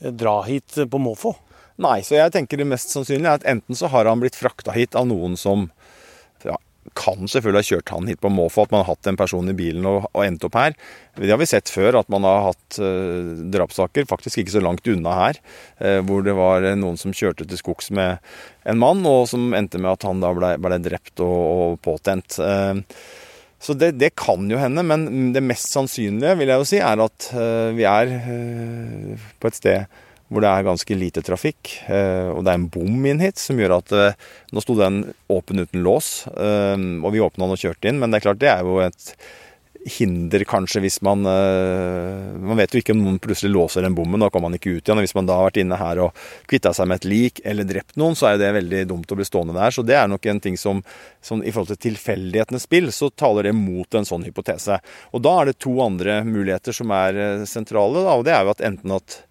dra 0.00 0.38
hit 0.46 0.78
på 0.88 1.00
måfå. 1.04 1.34
Nei, 1.84 1.98
så 2.00 2.16
jeg 2.16 2.32
tenker 2.32 2.56
det 2.56 2.70
mest 2.72 2.94
sannsynlige 2.94 3.28
er 3.28 3.42
at 3.42 3.44
enten 3.52 3.76
så 3.76 3.88
har 3.92 4.08
han 4.08 4.24
blitt 4.24 4.36
frakta 4.36 4.72
hit 4.72 4.96
av 4.96 5.10
noen 5.12 5.36
som 5.36 5.68
kan 6.96 7.28
selvfølgelig 7.28 7.60
ha 7.60 7.68
kjørt 7.68 7.92
han 7.92 8.08
hit 8.08 8.20
på 8.22 8.30
måfå, 8.32 8.64
at 8.64 8.72
man 8.72 8.82
har 8.82 8.94
hatt 8.94 9.08
en 9.10 9.18
person 9.20 9.52
i 9.52 9.56
bilen 9.56 9.86
og, 9.88 10.06
og, 10.10 10.22
endt 10.24 10.44
opp 10.48 10.56
her. 10.58 10.74
Det 11.18 11.30
har 11.30 11.40
vi 11.40 11.48
sett 11.50 11.70
før, 11.72 12.00
at 12.00 12.10
man 12.12 12.24
har 12.26 12.48
hatt 12.48 12.80
eh, 12.82 13.30
drapssaker, 13.52 14.08
faktisk 14.10 14.40
ikke 14.40 14.54
så 14.56 14.64
langt 14.64 14.88
unna 14.90 15.14
her, 15.18 15.40
eh, 15.78 16.00
hvor 16.06 16.24
det 16.26 16.34
var 16.38 16.64
noen 16.80 16.98
som 17.00 17.14
kjørte 17.14 17.46
til 17.48 17.60
skogs 17.60 17.92
med 17.94 18.18
en 18.68 18.80
mann, 18.80 19.04
og 19.08 19.28
som 19.30 19.52
endte 19.56 19.80
med 19.80 19.92
at 19.92 20.08
han 20.08 20.24
da 20.24 20.32
ble, 20.36 20.54
ble 20.62 20.80
drept 20.82 21.22
og, 21.24 21.36
og 21.36 21.80
påtent. 21.84 22.40
Eh, 22.40 23.02
så 23.60 23.76
det, 23.76 23.92
det, 24.00 24.14
kan 24.16 24.48
jo 24.48 24.56
hende, 24.56 24.82
men 24.86 25.34
det 25.34 25.44
mest 25.44 25.68
sannsynlige 25.74 26.38
vil 26.40 26.48
jeg 26.48 26.62
jo 26.62 26.68
si 26.70 26.78
er 26.80 27.02
at 27.04 27.26
vi 27.76 27.84
er 27.84 28.14
på 29.36 29.50
et 29.50 29.58
sted 29.58 29.98
hvor 30.30 30.44
det 30.44 30.50
er 30.50 30.66
ganske 30.66 30.96
lite 30.98 31.24
trafikk. 31.26 31.74
Eh, 31.90 32.30
og 32.30 32.44
det 32.46 32.54
er 32.54 32.60
en 32.60 32.70
bom 32.70 33.10
inn 33.10 33.22
hit 33.22 33.40
som 33.42 33.58
gjør 33.58 33.80
at 33.80 33.94
eh, 33.96 34.16
Nå 34.54 34.62
sto 34.62 34.74
den 34.78 35.04
åpen 35.30 35.62
uten 35.62 35.84
lås, 35.84 36.24
eh, 36.30 36.78
og 36.78 37.12
vi 37.14 37.22
åpna 37.22 37.46
den 37.46 37.58
og 37.58 37.62
kjørte 37.62 37.90
inn. 37.90 38.00
Men 38.02 38.10
det 38.10 38.20
er 38.20 38.28
klart 38.30 38.42
det 38.42 38.50
er 38.54 38.66
jo 38.66 38.80
et 38.86 39.14
hinder 39.80 40.42
kanskje 40.44 40.82
hvis 40.84 40.98
man 41.00 41.22
Man 41.24 42.58
vet 42.58 42.74
jo 42.74 42.82
ikke 42.82 42.92
om 42.92 42.98
noen 43.00 43.16
plutselig 43.22 43.48
låser 43.54 43.80
den 43.80 43.94
bommen, 43.96 44.20
da 44.20 44.28
kommer 44.28 44.50
man 44.50 44.58
ikke 44.58 44.74
ut 44.74 44.82
igjen. 44.84 44.98
Og 45.00 45.06
hvis 45.06 45.14
man 45.16 45.30
da 45.30 45.38
har 45.38 45.46
vært 45.48 45.60
inne 45.62 45.78
her 45.80 46.02
og 46.04 46.26
kvitta 46.50 46.74
seg 46.76 46.90
med 46.90 47.00
et 47.00 47.06
lik 47.08 47.40
eller 47.48 47.64
drept 47.64 47.96
noen, 47.96 48.18
så 48.18 48.28
er 48.28 48.34
jo 48.36 48.42
det 48.42 48.50
veldig 48.58 48.82
dumt 48.90 49.14
å 49.14 49.16
bli 49.16 49.24
stående 49.24 49.56
der. 49.56 49.72
Så 49.72 49.86
det 49.88 49.96
er 49.96 50.10
nok 50.12 50.28
en 50.28 50.42
ting 50.44 50.60
som, 50.60 50.82
som 51.24 51.40
i 51.40 51.48
forhold 51.48 51.72
til 51.72 51.80
tilfeldighetenes 51.88 52.68
spill, 52.68 52.92
så 52.92 53.08
taler 53.08 53.48
det 53.48 53.54
mot 53.56 53.96
en 53.96 54.06
sånn 54.06 54.26
hypotese. 54.28 54.82
Og 55.16 55.24
da 55.24 55.38
er 55.40 55.48
det 55.48 55.62
to 55.64 55.72
andre 55.86 56.20
muligheter 56.28 56.76
som 56.76 56.92
er 56.92 57.46
sentrale, 57.48 58.04
da, 58.04 58.18
og 58.20 58.28
det 58.28 58.36
er 58.36 58.44
jo 58.44 58.52
at 58.52 58.66
enten 58.68 58.98
at 59.00 59.22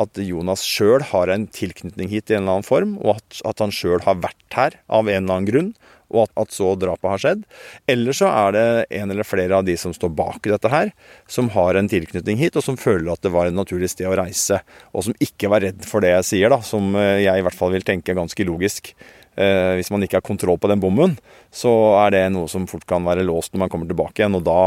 at 0.00 0.20
Jonas 0.20 0.64
sjøl 0.66 1.04
har 1.10 1.32
en 1.32 1.46
tilknytning 1.48 2.10
hit 2.12 2.30
i 2.30 2.36
en 2.36 2.44
eller 2.44 2.58
annen 2.58 2.68
form, 2.68 2.96
og 3.02 3.16
at, 3.16 3.40
at 3.48 3.62
han 3.64 3.74
sjøl 3.74 4.02
har 4.04 4.20
vært 4.22 4.56
her 4.56 4.78
av 4.86 5.08
en 5.08 5.22
eller 5.22 5.38
annen 5.38 5.48
grunn, 5.48 5.70
og 6.12 6.26
at, 6.26 6.32
at, 6.38 6.54
så 6.54 6.70
drapet 6.78 7.10
har 7.10 7.22
skjedd. 7.22 7.44
Eller 7.90 8.16
så 8.16 8.30
er 8.30 8.54
det 8.54 8.66
en 9.00 9.10
eller 9.10 9.26
flere 9.26 9.58
av 9.58 9.66
de 9.66 9.74
som 9.80 9.94
står 9.96 10.12
bak 10.14 10.46
dette 10.46 10.70
her, 10.70 10.92
som 11.30 11.50
har 11.56 11.78
en 11.78 11.90
tilknytning 11.90 12.38
hit, 12.40 12.58
og 12.58 12.64
som 12.66 12.78
føler 12.78 13.10
at 13.12 13.24
det 13.24 13.32
var 13.34 13.48
et 13.48 13.56
naturlig 13.56 13.90
sted 13.92 14.08
å 14.10 14.16
reise, 14.18 14.60
og 14.92 15.08
som 15.08 15.16
ikke 15.22 15.50
var 15.52 15.64
redd 15.66 15.86
for 15.88 16.04
det 16.04 16.14
jeg 16.14 16.30
sier, 16.30 16.52
da, 16.52 16.60
som 16.64 16.94
eh, 17.00 17.24
jeg 17.24 17.40
i 17.42 17.46
hvert 17.46 17.58
fall 17.58 17.74
vil 17.74 17.86
tenke 17.86 18.16
ganske 18.16 18.46
logisk. 18.46 18.94
Eh, 19.36 19.74
hvis 19.76 19.90
man 19.92 20.04
ikke 20.04 20.20
har 20.20 20.24
kontroll 20.24 20.60
på 20.60 20.70
den 20.70 20.80
bommen, 20.80 21.18
så 21.52 21.72
er 22.04 22.14
det 22.14 22.24
noe 22.32 22.48
som 22.48 22.68
fort 22.70 22.86
kan 22.88 23.04
være 23.04 23.26
låst 23.26 23.52
når 23.52 23.66
man 23.66 23.72
kommer 23.72 23.90
tilbake 23.90 24.22
igjen, 24.22 24.38
og 24.38 24.46
da 24.46 24.60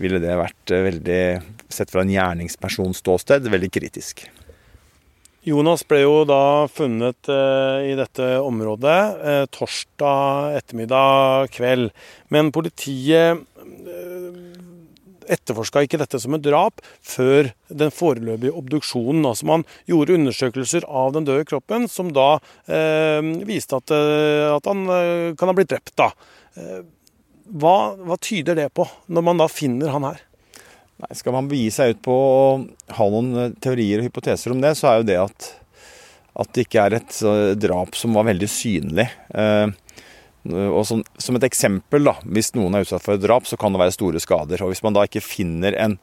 ville 0.00 0.22
det 0.22 0.40
vært 0.40 0.74
eh, 0.74 0.86
veldig, 0.88 1.22
sett 1.70 1.92
fra 1.92 2.02
en 2.02 2.14
gjerningspersons 2.16 3.04
ståsted, 3.04 3.46
veldig 3.52 3.70
kritisk. 3.74 4.24
Jonas 5.48 5.84
ble 5.88 6.02
jo 6.02 6.24
da 6.28 6.68
funnet 6.72 7.28
eh, 7.32 7.92
i 7.92 7.94
dette 7.98 8.26
området 8.44 8.98
eh, 9.24 9.44
torsdag 9.54 10.58
ettermiddag 10.58 11.48
kveld. 11.54 11.92
Men 12.34 12.50
politiet 12.54 13.38
eh, 13.38 14.42
etterforska 15.28 15.84
ikke 15.84 16.00
dette 16.00 16.20
som 16.20 16.36
et 16.36 16.44
drap 16.44 16.82
før 17.04 17.50
den 17.68 17.92
foreløpige 17.94 18.54
obduksjonen. 18.60 19.24
Altså 19.28 19.48
man 19.48 19.64
gjorde 19.88 20.16
undersøkelser 20.18 20.86
av 20.88 21.14
den 21.16 21.28
døde 21.28 21.48
kroppen 21.48 21.84
som 21.92 22.14
da 22.16 22.30
viste 23.44 23.76
at, 23.76 23.92
at, 23.92 24.70
han 24.70 25.34
kan 25.36 25.52
ha 25.52 25.56
blitt 25.58 25.68
drept. 25.74 25.92
da. 26.00 26.08
Hva, 27.60 27.76
hva 28.00 28.16
tyder 28.24 28.56
det 28.56 28.70
på, 28.72 28.88
når 29.12 29.26
man 29.28 29.44
da 29.44 29.50
finner 29.52 29.92
han 29.92 30.08
her? 30.08 30.24
Nei, 30.98 31.14
Skal 31.14 31.34
man 31.36 31.50
begi 31.50 31.70
seg 31.74 31.94
ut 31.94 32.04
på 32.04 32.14
å 32.14 32.38
ha 32.98 33.08
noen 33.12 33.32
eh, 33.38 33.56
teorier 33.62 34.02
og 34.02 34.08
hypoteser 34.08 34.54
om 34.54 34.62
det, 34.62 34.74
så 34.78 34.90
er 34.90 35.00
jo 35.00 35.08
det 35.10 35.18
at, 35.22 35.50
at 36.42 36.54
det 36.54 36.66
ikke 36.66 36.86
er 36.86 36.98
et 36.98 37.20
drap 37.60 37.98
som 37.98 38.18
var 38.18 38.26
veldig 38.30 38.50
synlig. 38.50 39.06
Eh, 39.30 39.68
og 40.48 40.84
som, 40.86 41.02
som, 41.20 41.36
et 41.36 41.44
eksempel, 41.48 42.06
da, 42.06 42.14
hvis 42.24 42.54
noen 42.56 42.76
er 42.76 42.86
utsatt 42.86 43.04
for 43.04 43.18
et 43.18 43.24
drap, 43.24 43.46
så 43.48 43.58
kan 43.60 43.74
det 43.74 43.82
være 43.82 43.94
store 43.96 44.22
skader. 44.22 44.62
Og 44.64 44.72
hvis 44.72 44.84
man 44.86 44.96
da 44.96 45.04
ikke 45.06 45.24
finner 45.24 45.76
en 45.76 45.98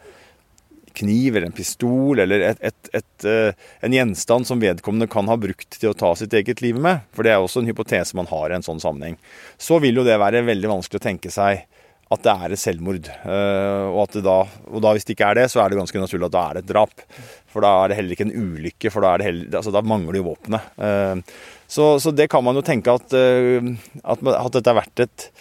kniv 0.96 1.36
eller 1.36 1.50
en 1.50 1.56
pistol 1.56 2.22
eller 2.24 2.44
et, 2.52 2.62
et, 2.64 2.90
et, 2.96 3.26
uh, 3.28 3.72
en 3.84 3.96
gjenstand 3.96 4.48
som 4.48 4.62
vedkommende 4.62 5.10
kan 5.12 5.28
ha 5.28 5.36
brukt 5.40 5.76
til 5.76 5.92
å 5.92 5.98
ta 5.98 6.14
sitt 6.16 6.34
eget 6.38 6.62
liv 6.64 6.80
med, 6.82 7.04
for 7.16 7.28
det 7.28 7.34
er 7.34 7.44
også 7.44 7.64
en 7.64 7.68
hypotese 7.68 8.16
man 8.16 8.30
har 8.32 8.52
i 8.52 8.56
en 8.56 8.64
sånn 8.64 8.80
sammenheng, 8.80 9.18
så 9.60 9.82
vil 9.84 10.00
jo 10.00 10.06
det 10.08 10.16
være 10.22 10.46
veldig 10.48 10.72
vanskelig 10.72 11.02
å 11.02 11.08
tenke 11.10 11.34
seg 11.34 11.66
at 12.14 12.22
det 12.22 12.34
er 12.34 12.54
et 12.54 12.62
selvmord. 12.62 13.10
Uh, 13.26 13.90
og, 13.90 14.16
da, 14.22 14.38
og, 14.70 14.80
da, 14.84 14.94
hvis 14.94 15.08
det 15.08 15.16
ikke 15.16 15.32
er 15.32 15.42
det, 15.42 15.50
så 15.52 15.64
er 15.64 15.72
det 15.72 15.80
ganske 15.80 16.02
naturlig 16.02 16.30
at 16.30 16.36
da 16.36 16.44
er 16.46 16.58
det 16.58 16.66
et 16.66 16.72
drap. 16.74 17.06
For 17.50 17.66
da 17.66 17.72
er 17.82 17.92
det 17.92 18.00
heller 18.00 18.16
ikke 18.16 18.28
en 18.28 18.36
ulykke, 18.36 18.92
for 18.94 19.06
da, 19.06 19.16
heller, 19.26 19.48
altså, 19.58 19.74
da 19.74 19.82
mangler 19.86 20.20
jo 20.20 20.28
våpenet. 20.30 20.74
Uh, 20.78 21.56
så, 21.66 21.96
så, 22.02 22.14
det 22.14 22.30
kan 22.30 22.46
man 22.46 22.58
jo 22.60 22.66
tenke 22.66 22.94
at, 22.94 23.16
uh, 23.16 23.72
at, 24.04 24.28
at 24.36 24.60
dette 24.60 24.74
har 24.74 24.84
vært 24.84 25.08
et 25.08 25.32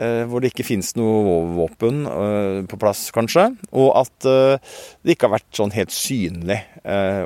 hvor 0.00 0.38
det 0.40 0.52
ikke 0.52 0.64
finnes 0.64 0.92
noe 0.96 1.40
våpen 1.58 2.04
på 2.70 2.76
plass, 2.80 3.00
kanskje. 3.12 3.48
Og 3.74 3.88
at 3.98 4.22
det 4.22 5.12
ikke 5.12 5.26
har 5.26 5.34
vært 5.34 5.58
sånn 5.58 5.74
helt 5.74 5.92
synlig 5.92 6.60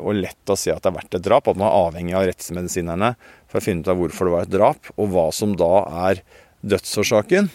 og 0.01 0.17
lett 0.17 0.51
å 0.51 0.57
si 0.59 0.73
at 0.73 0.81
det 0.81 0.89
har 0.89 0.97
vært 0.97 1.19
et 1.21 1.27
drap. 1.27 1.53
At 1.53 1.61
man 1.61 1.69
er 1.69 1.77
avhengig 1.85 2.17
av 2.17 2.25
rettsmedisinerne 2.27 3.13
for 3.53 3.61
å 3.61 3.67
finne 3.69 3.85
ut 3.85 3.93
av 3.93 4.01
hvorfor 4.01 4.27
det 4.27 4.35
var 4.35 4.49
et 4.49 4.55
drap, 4.57 4.91
og 4.97 5.13
hva 5.13 5.29
som 5.37 5.53
da 5.61 5.71
er 6.09 6.25
dødsårsaken. 6.65 7.53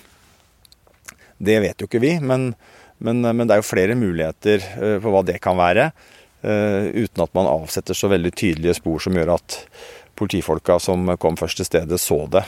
Det 1.39 1.57
vet 1.63 1.79
jo 1.79 1.87
ikke 1.87 2.03
vi, 2.03 2.13
men, 2.19 2.51
men, 2.99 3.23
men 3.23 3.47
det 3.47 3.55
er 3.55 3.63
jo 3.63 3.69
flere 3.69 3.95
muligheter 3.97 4.63
på 5.03 5.13
hva 5.13 5.23
det 5.27 5.39
kan 5.43 5.57
være. 5.59 5.89
Uh, 6.39 6.87
uten 6.95 7.25
at 7.25 7.33
man 7.35 7.49
avsetter 7.51 7.97
så 7.97 8.07
veldig 8.11 8.29
tydelige 8.31 8.77
spor 8.77 9.01
som 9.03 9.17
gjør 9.17 9.33
at 9.33 9.57
politifolka 10.19 10.77
som 10.83 11.09
kom 11.19 11.39
først 11.39 11.61
til 11.61 11.67
stedet, 11.67 11.99
så 12.01 12.23
det. 12.31 12.45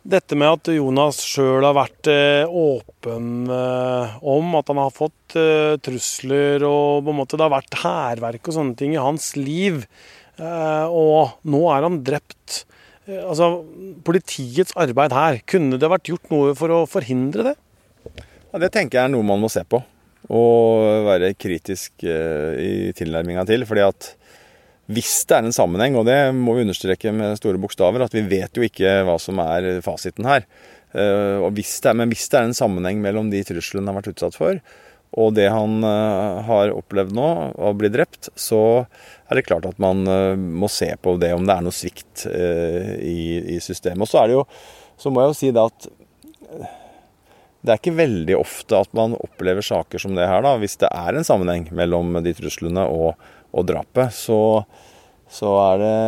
Dette 0.00 0.36
med 0.38 0.48
at 0.48 0.70
Jonas 0.72 1.18
sjøl 1.28 1.64
har 1.66 1.74
vært 1.76 2.08
eh, 2.08 2.48
åpen 2.48 3.50
eh, 3.52 4.14
om 4.32 4.54
at 4.56 4.70
han 4.72 4.80
har 4.80 4.94
fått 4.96 5.36
eh, 5.36 5.76
trusler, 5.84 6.64
og 6.64 7.04
på 7.04 7.12
en 7.12 7.18
måte 7.18 7.36
det 7.36 7.44
har 7.44 7.52
vært 7.52 7.76
hærverk 7.82 8.48
og 8.48 8.56
sånne 8.56 8.78
ting 8.80 8.94
i 8.96 9.02
hans 9.02 9.34
liv, 9.36 9.82
eh, 10.40 10.86
og 10.88 11.36
nå 11.44 11.60
er 11.74 11.84
han 11.84 12.00
drept. 12.06 12.62
Eh, 13.04 13.20
altså, 13.20 13.50
Politiets 14.06 14.72
arbeid 14.80 15.12
her, 15.12 15.42
kunne 15.44 15.76
det 15.80 15.92
vært 15.92 16.08
gjort 16.14 16.32
noe 16.32 16.56
for 16.56 16.72
å 16.72 16.86
forhindre 16.88 17.50
det? 17.50 17.56
Ja, 18.50 18.58
det 18.58 18.72
tenker 18.74 18.98
jeg 18.98 19.06
er 19.06 19.12
noe 19.12 19.26
man 19.26 19.42
må 19.42 19.50
se 19.52 19.62
på. 19.62 19.78
Og 20.30 21.06
være 21.06 21.32
kritisk 21.38 22.02
uh, 22.02 22.58
i 22.58 22.90
tilnærminga 22.98 23.46
til. 23.48 23.64
fordi 23.66 23.86
at 23.86 24.10
hvis 24.90 25.20
det 25.30 25.36
er 25.36 25.46
en 25.46 25.54
sammenheng, 25.54 25.94
og 25.94 26.08
det 26.08 26.18
må 26.34 26.56
vi 26.56 26.64
understreke 26.66 27.12
med 27.14 27.38
store 27.38 27.60
bokstaver, 27.62 28.02
at 28.02 28.14
vi 28.14 28.26
vet 28.26 28.56
jo 28.58 28.66
ikke 28.66 29.04
hva 29.06 29.14
som 29.22 29.38
er 29.44 29.78
fasiten 29.86 30.26
her. 30.26 30.46
Uh, 30.90 31.46
hvis 31.54 31.78
er, 31.86 31.94
men 31.94 32.10
hvis 32.10 32.26
det 32.26 32.40
er 32.40 32.48
en 32.48 32.56
sammenheng 32.58 32.98
mellom 33.02 33.30
de 33.30 33.44
truslene 33.46 33.86
han 33.86 33.92
har 33.92 34.00
vært 34.00 34.16
utsatt 34.16 34.38
for, 34.38 34.58
og 35.10 35.32
det 35.34 35.46
han 35.50 35.86
uh, 35.86 36.42
har 36.46 36.74
opplevd 36.74 37.14
nå, 37.14 37.28
å 37.54 37.70
bli 37.78 37.90
drept, 37.94 38.32
så 38.34 38.82
er 39.30 39.38
det 39.38 39.46
klart 39.46 39.70
at 39.70 39.78
man 39.82 40.02
må 40.58 40.66
se 40.66 40.90
på 40.98 41.14
det 41.22 41.30
om 41.36 41.46
det 41.46 41.54
er 41.54 41.62
noe 41.62 41.74
svikt 41.74 42.26
i, 42.26 43.20
i 43.54 43.62
systemet. 43.62 44.02
Og 44.02 44.10
så 44.10 44.24
er 44.24 44.30
det 44.30 44.38
jo, 44.40 44.44
så 44.98 45.14
må 45.14 45.22
jeg 45.22 45.30
jo 45.30 45.38
si 45.38 45.54
det 45.54 45.66
at 45.70 45.90
det 47.60 47.72
er 47.72 47.80
ikke 47.80 47.98
veldig 47.98 48.36
ofte 48.38 48.78
at 48.78 48.92
man 48.96 49.16
opplever 49.18 49.64
saker 49.64 50.00
som 50.00 50.14
det 50.16 50.28
her, 50.28 50.40
da. 50.44 50.54
Hvis 50.60 50.78
det 50.80 50.88
er 50.88 51.16
en 51.16 51.26
sammenheng 51.26 51.66
mellom 51.76 52.16
de 52.24 52.32
truslene 52.36 52.86
og, 52.88 53.20
og 53.52 53.66
drapet, 53.68 54.14
så, 54.16 54.40
så, 55.28 55.52
er 55.66 55.82
det 55.82 55.98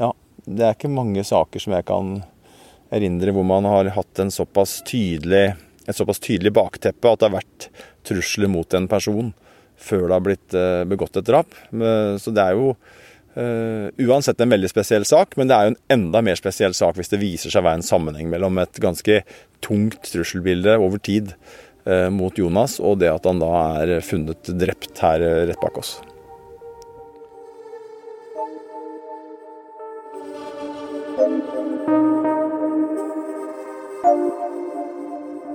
Ja, 0.00 0.12
det 0.46 0.64
er 0.64 0.76
ikke 0.76 0.92
mange 0.92 1.24
saker 1.28 1.62
som 1.62 1.76
jeg 1.76 1.86
kan 1.90 2.14
erindre 2.92 3.34
hvor 3.36 3.46
man 3.48 3.68
har 3.68 3.92
hatt 3.94 4.20
en 4.20 4.32
såpass 4.32 4.80
tydelig, 4.88 5.52
et 5.88 5.98
såpass 5.98 6.20
tydelig 6.22 6.54
bakteppe 6.56 7.08
at 7.08 7.20
det 7.20 7.28
har 7.28 7.38
vært 7.38 7.68
trusler 8.08 8.50
mot 8.52 8.76
en 8.76 8.88
person 8.90 9.32
før 9.82 10.06
det 10.06 10.14
har 10.14 10.24
blitt 10.24 10.54
eh, 10.54 10.82
begått 10.86 11.16
et 11.18 11.26
drap. 11.26 11.56
Så 12.22 12.30
det 12.30 12.42
er 12.42 12.54
jo 12.54 12.74
uansett 13.32 14.40
en 14.44 14.52
veldig 14.52 14.68
spesiell 14.68 15.06
sak, 15.08 15.38
men 15.40 15.48
det 15.48 15.56
er 15.56 15.64
jo 15.64 15.72
en 15.72 15.80
enda 15.96 16.20
mer 16.20 16.36
spesiell 16.36 16.74
sak 16.76 16.98
hvis 16.98 17.08
det 17.08 17.22
viser 17.22 17.48
seg 17.48 17.62
å 17.62 17.68
være 17.70 17.80
en 17.80 17.86
sammenheng 17.86 18.28
mellom 18.28 18.60
et 18.60 18.76
ganske 18.82 19.22
tungt 19.64 20.04
trusselbilde 20.12 20.76
over 20.76 21.00
tid 21.00 21.32
mot 22.12 22.36
Jonas 22.38 22.76
og 22.78 23.00
det 23.00 23.08
at 23.10 23.24
han 23.26 23.40
da 23.40 23.52
er 23.80 24.04
funnet 24.04 24.52
drept 24.60 25.00
her 25.00 25.24
rett 25.48 25.64
bak 25.64 25.80
oss. 25.80 25.96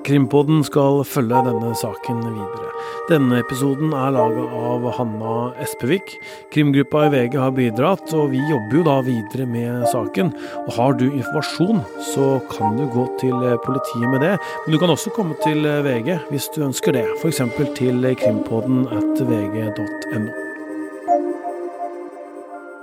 Krimpodden 0.08 0.62
skal 0.64 1.02
følge 1.04 1.42
denne 1.44 1.74
saken 1.76 2.22
videre. 2.24 2.68
Denne 3.10 3.42
episoden 3.42 3.92
er 3.92 4.14
laga 4.16 4.46
av 4.56 4.86
Hanna 4.96 5.34
Espevik. 5.64 6.14
Krimgruppa 6.54 7.02
i 7.08 7.10
VG 7.12 7.36
har 7.42 7.52
bidratt, 7.58 8.14
og 8.16 8.32
vi 8.32 8.40
jobber 8.40 8.78
jo 8.78 8.84
da 8.88 8.96
videre 9.04 9.48
med 9.52 9.84
saken. 9.92 10.32
Og 10.64 10.72
har 10.78 10.96
du 10.96 11.10
informasjon, 11.10 11.82
så 12.14 12.30
kan 12.54 12.80
du 12.80 12.86
gå 12.94 13.04
til 13.20 13.36
politiet 13.66 14.08
med 14.14 14.24
det. 14.24 14.38
Men 14.64 14.78
du 14.78 14.80
kan 14.80 14.96
også 14.96 15.12
komme 15.18 15.36
til 15.44 15.68
VG 15.68 16.14
hvis 16.32 16.48
du 16.56 16.64
ønsker 16.70 16.96
det, 16.96 17.04
f.eks. 17.20 17.44
til 17.76 18.08
krimpodden 18.24 18.88
at 18.88 19.26
vg.no. 19.28 20.24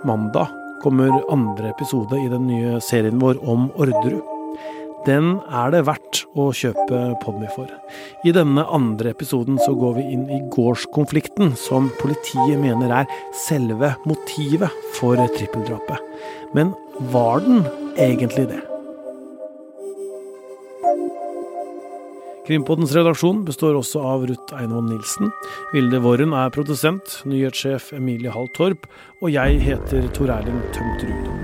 Mandag 0.05 0.53
kommer 0.85 1.25
andre 1.33 1.72
episode 1.72 2.20
i 2.20 2.29
den 2.29 2.47
nye 2.53 2.77
serien 2.85 3.16
vår 3.16 3.41
om 3.49 3.70
Orderud 3.81 4.34
den 5.07 5.38
er 5.52 5.72
det 5.74 5.84
verdt 5.88 6.22
å 6.38 6.48
kjøpe 6.57 7.00
Podmy 7.22 7.48
for. 7.55 7.70
I 8.24 8.32
denne 8.34 8.64
andre 8.72 9.12
episoden 9.14 9.59
så 9.62 9.74
går 9.78 9.98
vi 9.98 10.05
inn 10.16 10.26
i 10.32 10.40
gårdskonflikten, 10.55 11.55
som 11.61 11.90
politiet 12.00 12.61
mener 12.61 12.92
er 13.02 13.16
selve 13.44 13.94
motivet 14.09 14.72
for 14.98 15.20
trippeldrapet. 15.36 16.14
Men 16.57 16.72
var 17.12 17.44
den 17.44 17.66
egentlig 18.00 18.48
det? 18.52 18.62
Krimpoddens 22.44 22.92
redaksjon 22.92 23.40
består 23.46 23.78
også 23.78 24.02
av 24.05 24.26
Ruth 24.28 24.52
Einevold 24.52 24.90
Nilsen. 24.90 25.32
Vilde 25.72 26.02
Worren 26.05 26.36
er 26.36 26.52
produsent, 26.52 27.22
nyhetssjef 27.24 27.94
Emilie 27.96 28.34
Hall 28.36 28.52
Torp, 28.57 28.84
og 29.24 29.32
jeg 29.32 29.64
heter 29.64 30.12
Tor 30.12 30.36
Erling 30.36 30.61
Tømt 30.76 31.43